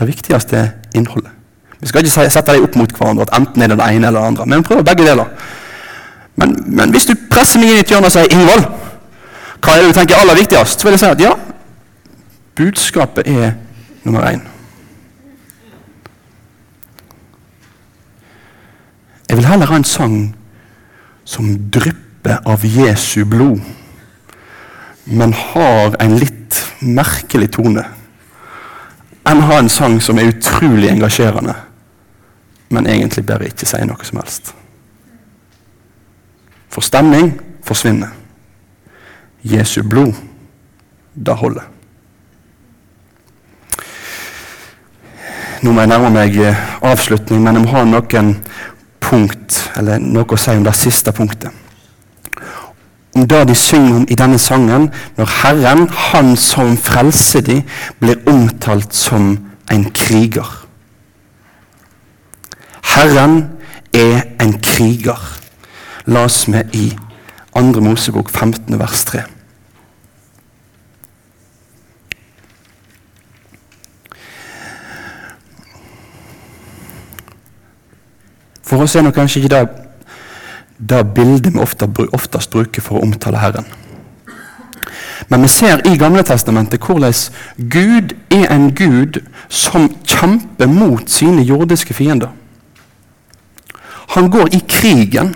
Det 0.00 0.06
viktigste 0.08 0.56
er 0.56 0.70
innholdet. 0.96 1.34
Vi 1.82 1.90
skal 1.90 2.00
ikke 2.00 2.30
sette 2.32 2.54
dem 2.54 2.64
opp 2.64 2.78
mot 2.80 2.94
hverandre, 2.96 3.26
at 3.28 3.34
enten 3.36 3.62
er 3.62 3.74
det 3.74 3.76
det 3.82 3.90
ene 3.92 4.08
eller 4.08 4.20
det 4.20 4.30
andre. 4.32 4.46
Men 4.46 4.62
vi 4.62 4.68
prøver 4.70 4.88
begge 4.88 5.10
deler. 5.10 5.28
Men, 6.40 6.56
men, 6.66 6.96
hvis 6.96 7.10
du 7.10 7.12
presser 7.28 7.60
meg 7.60 7.74
inn 7.74 7.82
i 7.82 7.84
et 7.84 7.92
hjørne 7.92 8.08
og 8.08 8.14
sier 8.14 8.32
'Ingvold', 8.32 8.64
hva 9.60 9.74
er 9.74 9.82
det 9.82 9.92
du 9.92 9.98
tenker 9.98 10.16
aller 10.16 10.40
viktigst? 10.40 10.80
Så 10.80 10.88
vil 10.88 10.96
jeg 10.96 11.04
si 11.04 11.12
at 11.12 11.20
ja, 11.20 11.36
budskapet 12.56 13.28
er 13.28 13.52
nummer 14.04 14.24
én. 14.32 14.40
Jeg 19.32 19.38
vil 19.38 19.46
heller 19.48 19.66
ha 19.66 19.76
en 19.80 19.84
sang 19.88 20.16
som 21.24 21.46
drypper 21.72 22.42
av 22.44 22.66
Jesu 22.68 23.22
blod, 23.24 23.62
men 25.08 25.32
har 25.32 25.96
en 26.04 26.18
litt 26.20 26.58
merkelig 26.84 27.48
tone 27.56 27.86
enn 29.24 29.40
ha 29.48 29.56
en 29.56 29.72
sang 29.72 29.96
som 30.04 30.20
er 30.20 30.34
utrolig 30.34 30.90
engasjerende, 30.90 31.54
men 32.76 32.90
egentlig 32.92 33.24
bare 33.24 33.48
ikke 33.48 33.70
sier 33.72 33.88
noe 33.88 34.04
som 34.04 34.20
helst. 34.20 34.52
For 36.68 36.84
stemning 36.84 37.32
forsvinner. 37.64 38.12
Jesu 39.48 39.80
blod, 39.80 40.12
det 41.16 41.40
holder. 41.40 41.72
Nå 45.62 45.72
må 45.72 45.86
jeg 45.86 45.88
nærme 45.88 46.12
meg 46.12 46.36
eh, 46.42 46.62
avslutning, 46.84 47.40
men 47.40 47.56
jeg 47.56 47.64
må 47.64 47.72
ha 47.72 47.86
noen 47.88 48.34
punkt, 49.12 49.60
eller 49.76 50.00
noe 50.00 50.24
å 50.24 50.40
si 50.40 50.56
om 50.56 50.64
det 50.64 50.78
siste 50.78 51.12
punktet 51.12 51.62
om 53.14 53.28
det 53.28 53.48
de 53.48 53.54
synger 53.54 53.96
om 53.96 54.06
i 54.08 54.16
denne 54.16 54.38
sangen, 54.38 54.90
når 55.16 55.28
Herren, 55.42 55.88
Han 55.88 56.36
som 56.36 56.76
frelser 56.76 57.40
de, 57.40 57.62
blir 58.00 58.16
omtalt 58.26 58.94
som 58.94 59.38
en 59.70 59.84
kriger. 59.90 60.48
Herren 62.82 63.44
er 63.92 64.22
en 64.40 64.58
kriger. 64.62 65.20
La 66.06 66.24
oss 66.24 66.48
med 66.48 66.74
i 66.74 66.96
2. 67.52 67.80
Mosebok 67.80 68.30
15, 68.30 68.78
vers 68.78 69.04
3. 69.04 69.22
For 78.72 78.80
oss 78.80 78.94
er 78.96 79.04
nå 79.04 79.10
kanskje 79.12 79.42
ikke 79.42 79.52
det 79.52 79.64
det 80.82 81.02
bildet 81.14 81.52
vi 81.54 81.60
ofte, 81.60 81.86
oftest 82.16 82.50
bruker 82.50 82.82
for 82.82 82.96
å 82.96 83.02
omtale 83.04 83.38
Herren. 83.38 83.66
Men 85.28 85.44
vi 85.44 85.50
ser 85.52 85.82
i 85.86 85.92
Gamle 86.00 86.24
Testamentet 86.26 86.80
hvordan 86.80 87.12
Gud 87.70 88.14
er 88.32 88.48
en 88.50 88.70
Gud 88.74 89.20
som 89.52 89.90
kjemper 90.08 90.72
mot 90.72 91.04
sine 91.12 91.44
jordiske 91.44 91.94
fiender. 91.94 92.32
Han 94.16 94.30
går 94.32 94.56
i 94.56 94.62
krigen 94.64 95.34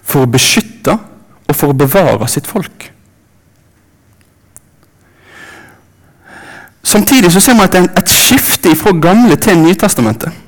for 0.00 0.22
å 0.22 0.30
beskytte 0.30 0.94
og 0.94 1.58
for 1.58 1.74
å 1.74 1.78
bevare 1.82 2.30
sitt 2.30 2.46
folk. 2.46 2.88
Samtidig 6.86 7.34
så 7.34 7.42
ser 7.42 7.58
man 7.58 7.66
et, 7.66 7.98
et 7.98 8.14
skifte 8.14 8.78
fra 8.78 8.94
Gamle 8.94 9.36
til 9.42 9.58
Nytestamentet. 9.58 10.43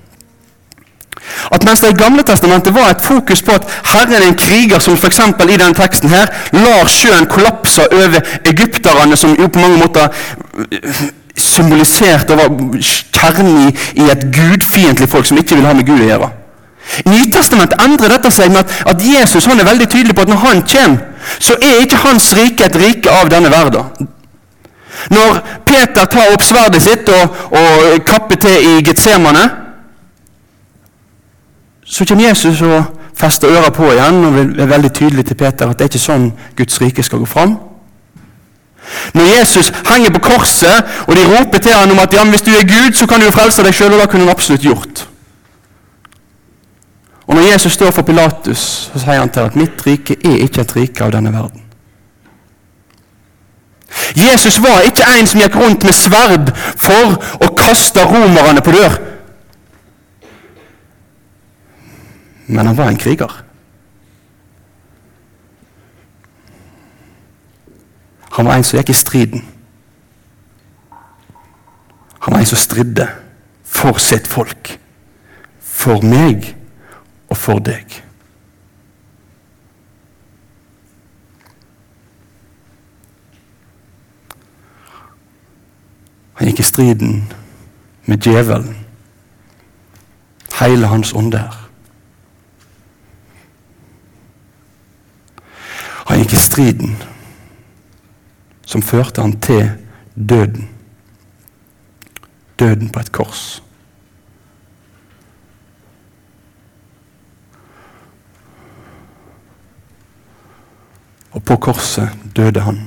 At 1.53 1.65
mens 1.65 1.81
det 1.81 1.91
i 1.93 1.99
Gamle 1.99 2.23
testamentet 2.27 2.75
var 2.75 2.91
et 2.91 3.05
fokus 3.05 3.43
på 3.43 3.53
at 3.57 3.69
Herren 3.93 4.13
er 4.13 4.27
en 4.27 4.39
kriger 4.39 4.79
som 4.83 4.97
f.eks. 4.97 5.21
i 5.21 5.57
denne 5.57 5.75
teksten 5.75 6.11
her 6.11 6.33
lar 6.53 6.89
sjøen 6.91 7.29
kollapse 7.31 7.87
over 7.93 8.21
egypterne, 8.45 9.17
som 9.17 9.37
jo 9.39 9.49
på 9.49 9.63
mange 9.63 9.79
måter 9.83 10.09
symboliserte 10.57 11.15
symboliserte 11.37 12.37
var 12.37 12.49
kjernen 13.13 13.69
i, 13.69 13.73
i 14.01 14.11
et 14.11 14.23
gudfiendtlig 14.33 15.09
folk 15.09 15.27
som 15.29 15.39
ikke 15.39 15.59
vil 15.59 15.67
ha 15.69 15.75
med 15.77 15.85
Gud 15.85 16.01
å 16.01 16.09
gjøre. 16.09 16.31
Nytestamentet 17.11 17.83
endrer 17.83 18.15
dette 18.15 18.31
seg 18.33 18.53
med 18.55 18.63
at, 18.63 18.73
at 18.89 19.03
Jesus 19.05 19.47
er 19.47 19.65
veldig 19.67 19.89
tydelig 19.91 20.15
på 20.17 20.25
at 20.25 20.33
når 20.33 20.43
han 20.45 20.63
kommer, 20.63 21.03
så 21.43 21.57
er 21.61 21.83
ikke 21.83 22.01
hans 22.07 22.31
rike 22.39 22.65
et 22.65 22.79
rike 22.81 23.13
av 23.13 23.29
denne 23.33 23.51
verden. 23.53 24.09
Når 25.13 25.41
Peter 25.69 26.07
tar 26.09 26.33
opp 26.33 26.43
sverdet 26.43 26.81
sitt 26.83 27.09
og, 27.13 27.37
og 27.53 28.05
kapper 28.07 28.41
til 28.41 28.71
i 28.71 28.85
Getsemane, 28.87 29.45
så 31.87 32.05
kommer 32.05 32.29
Jesus 32.29 32.63
og 32.63 32.85
fester 33.17 33.49
øra 33.49 33.71
på 33.71 33.87
igjen 33.93 34.25
og 34.25 34.39
er 34.61 34.67
veldig 34.67 34.93
tydelig 34.93 35.27
til 35.27 35.39
Peter 35.39 35.71
at 35.71 35.79
det 35.79 35.87
er 35.87 35.93
ikke 35.93 36.03
sånn 36.03 36.33
Guds 36.59 36.81
rike 36.83 37.05
skal 37.07 37.23
gå 37.23 37.29
fram. 37.31 37.57
Når 39.15 39.23
Jesus 39.39 39.73
henger 39.89 40.11
på 40.15 40.23
korset, 40.29 40.85
og 41.07 41.17
de 41.17 41.25
roper 41.27 41.59
til 41.59 41.73
ham 41.73 41.91
om 41.91 41.99
at 41.99 42.15
ja, 42.15 42.25
hvis 42.25 42.43
du 42.43 42.51
er 42.51 42.67
Gud, 42.67 42.95
så 42.95 43.07
kan 43.07 43.21
du 43.21 43.27
jo 43.27 43.35
frelse 43.35 43.63
deg 43.63 43.75
sjøl, 43.75 43.95
og 43.95 44.03
da 44.03 44.07
kunne 44.07 44.27
han 44.27 44.35
absolutt 44.35 44.63
gjort. 44.63 45.07
Og 47.27 47.35
Når 47.35 47.53
Jesus 47.53 47.73
står 47.73 47.91
for 47.91 48.03
Pilatus, 48.03 48.91
så 48.93 48.99
sier 49.03 49.19
han 49.19 49.31
til 49.31 49.41
at 49.41 49.57
mitt 49.57 49.87
rike 49.87 50.15
er 50.25 50.45
ikke 50.45 50.63
et 50.63 50.77
rike 50.77 51.05
av 51.05 51.11
denne 51.17 51.33
verden. 51.35 51.63
Jesus 54.17 54.61
var 54.63 54.87
ikke 54.87 55.07
en 55.19 55.27
som 55.27 55.41
gikk 55.41 55.57
rundt 55.57 55.85
med 55.85 55.95
sverd 55.97 56.53
for 56.79 57.17
å 57.43 57.51
kaste 57.59 58.05
romerne 58.07 58.63
på 58.63 58.75
dør. 58.77 58.95
Men 62.47 62.67
han 62.67 62.77
var 62.77 62.89
en 62.89 62.97
kriger. 62.97 63.45
Han 68.31 68.47
var 68.47 68.55
en 68.55 68.65
som 68.65 68.77
gikk 68.77 68.91
i 68.93 68.95
striden. 68.95 69.45
Han 72.21 72.35
var 72.35 72.39
en 72.39 72.47
som 72.47 72.59
stridde 72.59 73.09
for 73.65 73.99
sitt 74.03 74.29
folk. 74.29 74.77
For 75.61 76.05
meg 76.05 76.51
og 77.31 77.39
for 77.41 77.63
deg. 77.65 78.03
Han 86.37 86.51
gikk 86.51 86.61
i 86.61 86.69
striden 86.69 87.23
med 88.05 88.21
djevelen. 88.21 88.75
Hele 90.61 90.93
hans 90.93 91.15
ånde 91.17 91.41
her. 91.41 91.66
Han 96.07 96.23
gikk 96.23 96.33
i 96.33 96.41
striden 96.41 96.97
som 98.67 98.83
førte 98.83 99.23
han 99.23 99.37
til 99.41 99.71
døden. 100.15 100.69
Døden 102.59 102.91
på 102.91 103.01
et 103.01 103.13
kors. 103.13 103.63
Og 111.31 111.43
på 111.43 111.57
korset 111.57 112.09
døde 112.37 112.61
han. 112.61 112.81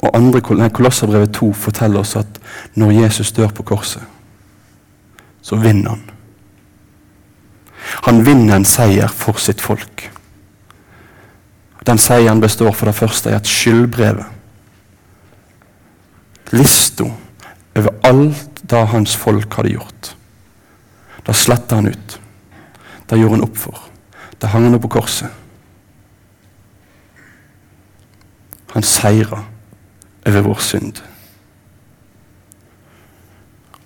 Og 0.00 0.16
andre, 0.16 0.40
Kolosserbrevet 0.70 1.34
2 1.34 1.52
forteller 1.52 2.00
oss 2.00 2.16
at 2.16 2.40
når 2.74 2.90
Jesus 2.90 3.32
dør 3.32 3.48
på 3.48 3.62
korset, 3.62 4.02
så 5.42 5.56
vinner 5.56 5.90
han. 5.90 6.19
Han 8.06 8.22
vinner 8.24 8.56
en 8.56 8.64
seier 8.64 9.08
for 9.12 9.40
sitt 9.40 9.60
folk. 9.60 10.06
Den 11.86 11.98
seieren 12.00 12.40
består 12.40 12.72
for 12.76 12.88
det 12.88 12.96
første 12.96 13.32
i 13.32 13.36
at 13.36 13.48
skyldbrevet, 13.48 14.26
lista 16.50 17.06
over 17.78 17.92
alt 18.04 18.62
det 18.70 18.86
hans 18.92 19.14
folk 19.16 19.54
hadde 19.56 19.74
gjort, 19.76 20.14
det 21.26 21.36
sletta 21.36 21.78
han 21.78 21.90
ut. 21.92 22.16
Det 23.10 23.18
gjorde 23.18 23.36
han 23.36 23.44
opp 23.44 23.56
for. 23.58 23.78
Det 24.40 24.48
hang 24.50 24.64
han 24.68 24.74
opp 24.74 24.84
på 24.86 24.94
korset. 24.96 25.28
Han 28.72 28.86
seira 28.86 29.42
over 30.26 30.46
vår 30.46 30.60
synd. 30.62 31.00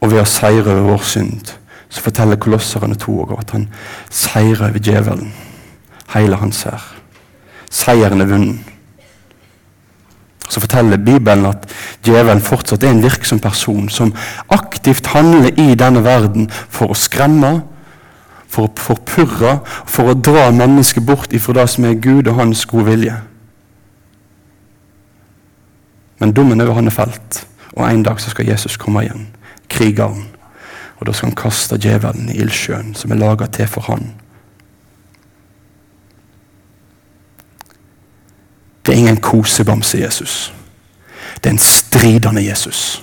Og 0.00 0.12
ved 0.12 0.20
å 0.20 0.29
seire 0.29 0.68
over 0.68 0.90
vår 0.92 1.07
synd 1.09 1.55
så 1.94 2.02
forteller 2.02 2.37
kolosserne 2.37 2.96
to 2.98 3.20
år 3.22 3.37
at 3.38 3.52
han 3.54 3.68
seirer 4.11 4.68
over 4.68 4.83
djevelen. 4.83 5.30
Hele 6.14 6.37
hans 6.37 6.62
her. 6.66 6.83
Seieren 7.70 8.20
er 8.20 8.26
vunnet. 8.26 8.59
Så 10.48 10.61
forteller 10.61 10.96
Bibelen 10.96 11.46
at 11.46 11.70
djevelen 12.04 12.42
fortsatt 12.42 12.83
er 12.83 12.90
en 12.90 13.02
virksom 13.02 13.38
person 13.40 13.87
som 13.88 14.12
aktivt 14.52 15.07
handler 15.14 15.54
i 15.54 15.74
denne 15.78 16.02
verden 16.04 16.50
for 16.50 16.90
å 16.90 16.98
skremme, 16.98 17.62
for 18.50 18.68
å 18.68 18.74
forpurre, 18.78 19.57
for 19.87 20.11
å 20.11 20.18
dra 20.18 20.50
mennesket 20.50 21.07
bort 21.07 21.33
ifra 21.33 21.61
det 21.61 21.68
som 21.70 21.87
er 21.87 22.02
Gud 22.02 22.26
og 22.26 22.38
hans 22.42 22.66
gode 22.70 22.90
vilje. 22.90 23.16
Men 26.18 26.35
dommen 26.35 26.61
over 26.61 26.74
han 26.74 26.90
er 26.90 26.94
felt, 26.94 27.44
og 27.72 27.87
en 27.87 28.07
dag 28.07 28.20
så 28.20 28.35
skal 28.35 28.50
Jesus 28.50 28.76
komme 28.78 29.07
igjen, 29.07 29.28
krigeren. 29.70 30.34
Og 30.96 31.07
da 31.07 31.12
skal 31.12 31.28
han 31.28 31.37
kaste 31.37 31.78
djevelen 31.78 32.28
i 32.30 32.38
ildsjøen 32.42 32.94
som 32.94 33.12
er 33.12 33.20
laga 33.20 33.46
til 33.46 33.66
for 33.68 33.87
han. 33.88 34.12
Det 38.87 38.92
er 38.92 38.98
ingen 38.98 39.20
kosebamse 39.20 40.00
Jesus. 40.00 40.52
Det 41.37 41.46
er 41.46 41.50
en 41.50 41.59
stridende 41.59 42.46
Jesus. 42.46 43.02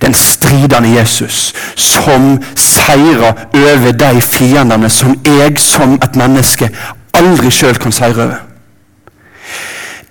Den 0.00 0.14
stridende 0.14 0.88
Jesus 0.98 1.54
som 1.76 2.42
seirer 2.56 3.32
over 3.54 3.92
de 3.92 4.20
fiendene 4.20 4.90
som 4.90 5.20
jeg 5.24 5.58
som 5.58 5.94
et 5.94 6.16
menneske 6.16 6.70
aldri 7.14 7.50
sjøl 7.50 7.78
kan 7.78 7.92
seire 7.92 8.22
over. 8.26 8.42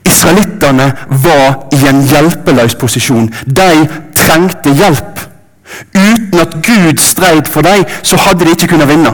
Israelittene 0.06 0.92
var 1.24 1.68
i 1.72 1.88
en 1.90 2.02
hjelpeløs 2.08 2.76
posisjon. 2.76 3.30
De 3.48 3.88
trengte 4.24 4.74
hjelp. 4.74 5.22
Uten 5.96 6.40
at 6.40 6.58
Gud 6.66 7.00
streit 7.02 7.48
for 7.48 7.62
dem, 7.66 7.86
så 8.04 8.18
hadde 8.18 8.46
de 8.46 8.56
ikke 8.56 8.68
kunnet 8.68 8.90
vinne. 8.90 9.14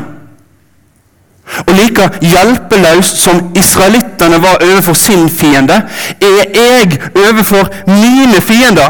Og 1.67 1.73
like 1.73 2.09
hjelpeløs 2.21 3.05
som 3.05 3.51
israelittene 3.57 4.41
var 4.41 4.57
overfor 4.61 4.93
sin 4.93 5.29
fiende, 5.29 5.73
er 6.21 6.43
jeg 6.53 6.99
overfor 7.15 7.73
mine 7.87 8.41
fiender. 8.41 8.89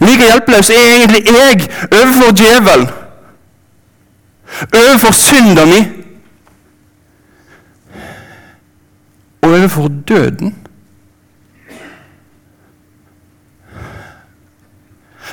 Like 0.00 0.24
hjelpeløs 0.24 0.70
er 0.70 0.74
egentlig 0.74 1.24
jeg 1.26 1.68
overfor 1.92 2.32
djevelen. 2.32 2.88
Overfor 4.74 5.12
synda 5.12 5.64
mi. 5.64 5.80
Og 9.42 9.50
overfor 9.50 9.88
døden. 10.08 10.65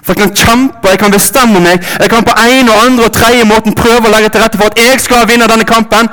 For 0.03 0.13
jeg 0.13 0.21
kan 0.21 0.35
kjempe, 0.35 0.89
jeg 0.89 0.99
kan 0.99 1.11
bestemme 1.11 1.59
meg, 1.63 1.83
jeg 1.99 2.09
kan 2.11 2.25
på 2.27 2.35
en 2.35 2.69
og 2.69 2.85
andre 2.85 3.05
og 3.07 3.13
tredje 3.15 3.45
måten 3.47 3.75
prøve 3.75 4.09
å 4.09 4.11
legge 4.11 4.29
til 4.33 4.43
rette 4.43 4.59
for 4.59 4.71
at 4.71 4.79
jeg 4.79 4.99
skal 4.99 5.27
vinne 5.29 5.47
denne 5.47 5.67
kampen. 5.67 6.11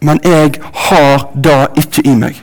Men 0.00 0.20
jeg 0.24 0.56
har 0.88 1.30
det 1.44 1.60
ikke 1.82 2.04
i 2.08 2.14
meg. 2.16 2.40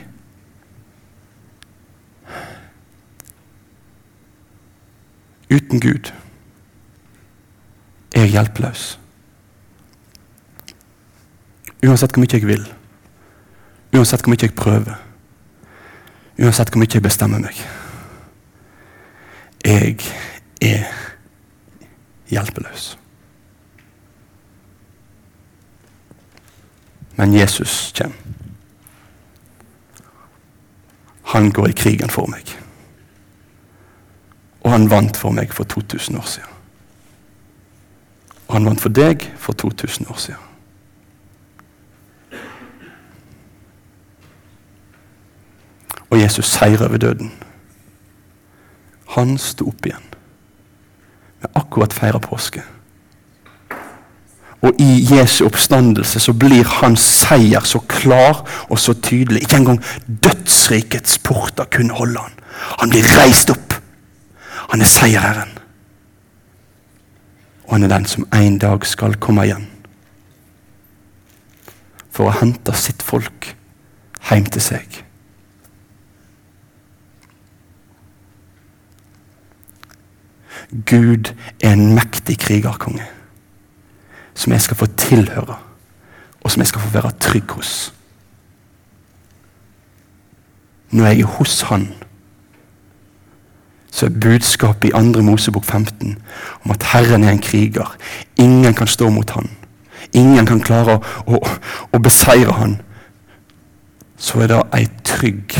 Uten 5.50 5.80
Gud 5.80 6.12
er 8.14 8.20
jeg 8.20 8.34
hjelpeløs. 8.36 8.84
Uansett 11.84 12.14
hvor 12.14 12.22
mye 12.22 12.32
jeg 12.32 12.46
vil, 12.48 12.62
uansett 13.92 14.22
hvor 14.22 14.32
mye 14.32 14.46
jeg 14.46 14.54
prøver, 14.56 14.94
uansett 16.38 16.70
hvor 16.70 16.80
mye 16.80 16.94
jeg 16.94 17.04
bestemmer 17.04 17.42
meg. 17.42 17.58
Jeg 19.64 19.98
er 20.64 20.84
hjelpeløs. 22.28 22.98
Men 27.16 27.34
Jesus 27.34 27.92
kommer. 27.98 28.16
Han 31.24 31.50
går 31.50 31.66
i 31.66 31.72
krigen 31.72 32.10
for 32.10 32.26
meg. 32.30 32.50
Og 34.62 34.70
han 34.70 34.90
vant 34.90 35.16
for 35.16 35.34
meg 35.34 35.52
for 35.52 35.64
2000 35.64 36.18
år 36.18 36.26
siden. 36.30 36.50
Og 38.48 38.54
han 38.54 38.66
vant 38.68 38.80
for 38.80 38.92
deg 38.94 39.24
for 39.36 39.52
2000 39.52 40.10
år 40.10 40.20
siden. 40.20 40.40
Og 46.10 46.20
Jesus 46.20 46.46
seirer 46.46 46.88
over 46.88 46.96
døden. 46.96 47.32
Han 49.16 49.38
sto 49.38 49.66
opp 49.68 49.86
igjen. 49.86 50.14
Vi 51.44 51.50
akkurat 51.60 51.92
feira 51.92 52.18
påske. 52.18 52.62
Og 54.64 54.78
i 54.80 55.02
Jesu 55.10 55.44
oppstandelse 55.44 56.20
så 56.20 56.32
blir 56.32 56.64
hans 56.80 57.04
seier 57.04 57.66
så 57.68 57.82
klar 57.84 58.40
og 58.70 58.78
så 58.80 58.94
tydelig. 58.96 59.42
Ikke 59.44 59.60
engang 59.60 59.82
dødsrikets 60.08 61.18
porter 61.18 61.68
kunne 61.68 61.92
holde 61.92 62.22
han. 62.22 62.38
Han 62.80 62.94
blir 62.94 63.04
reist 63.18 63.52
opp. 63.52 63.76
Han 64.72 64.80
er 64.80 64.88
seierherren. 64.88 65.52
Og 67.66 67.76
han 67.76 67.84
er 67.84 67.92
den 67.92 68.08
som 68.08 68.24
en 68.32 68.58
dag 68.58 68.86
skal 68.88 69.18
komme 69.20 69.44
igjen. 69.44 69.68
For 72.14 72.30
å 72.30 72.38
hente 72.40 72.72
sitt 72.78 73.04
folk 73.04 73.50
hjem 74.30 74.48
til 74.48 74.64
seg. 74.64 75.02
Gud 80.74 81.34
er 81.62 81.72
en 81.72 81.94
mektig 81.94 82.38
krigerkonge 82.38 83.06
som 84.34 84.52
jeg 84.52 84.60
skal 84.60 84.76
få 84.76 84.86
tilhøre, 84.98 85.56
og 86.40 86.50
som 86.50 86.60
jeg 86.60 86.66
skal 86.66 86.80
få 86.80 86.88
være 86.90 87.12
trygg 87.20 87.50
hos. 87.50 87.94
Når 90.90 91.06
jeg 91.06 91.20
er 91.20 91.24
hos 91.36 91.60
Han, 91.62 91.88
så 93.90 94.06
er 94.06 94.18
budskapet 94.20 94.88
i 94.88 94.90
2. 94.90 95.22
Mosebok 95.22 95.64
15 95.64 96.18
om 96.64 96.70
at 96.70 96.82
Herren 96.82 97.24
er 97.24 97.30
en 97.30 97.38
kriger. 97.38 97.96
Ingen 98.36 98.74
kan 98.74 98.86
stå 98.86 99.10
mot 99.10 99.30
Han. 99.30 99.50
Ingen 100.12 100.46
kan 100.46 100.60
klare 100.60 100.98
å, 100.98 101.02
å, 101.26 101.40
å 101.92 101.98
beseire 102.02 102.52
Han. 102.58 102.80
Så 104.16 104.42
er 104.42 104.50
det 104.50 104.62
ei 104.74 104.88
trygg 105.06 105.54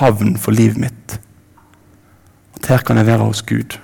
havn 0.00 0.36
for 0.38 0.50
livet 0.50 0.78
mitt 0.80 1.20
at 2.62 2.68
her 2.68 2.78
kan 2.78 2.96
jeg 2.96 3.06
være 3.06 3.18
hos 3.18 3.42
Gud 3.42 3.78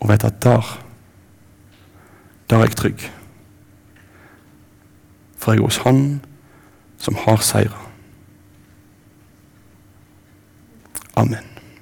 og 0.00 0.10
vite 0.10 0.26
at 0.26 0.42
der 0.42 0.84
der 2.50 2.56
er 2.56 2.60
jeg 2.60 2.76
trygg. 2.76 3.12
For 5.36 5.52
jeg 5.52 5.58
er 5.58 5.64
hos 5.64 5.76
Han 5.76 6.24
som 6.98 7.14
har 7.14 7.36
seira. 7.36 7.88
Amen. 11.16 11.57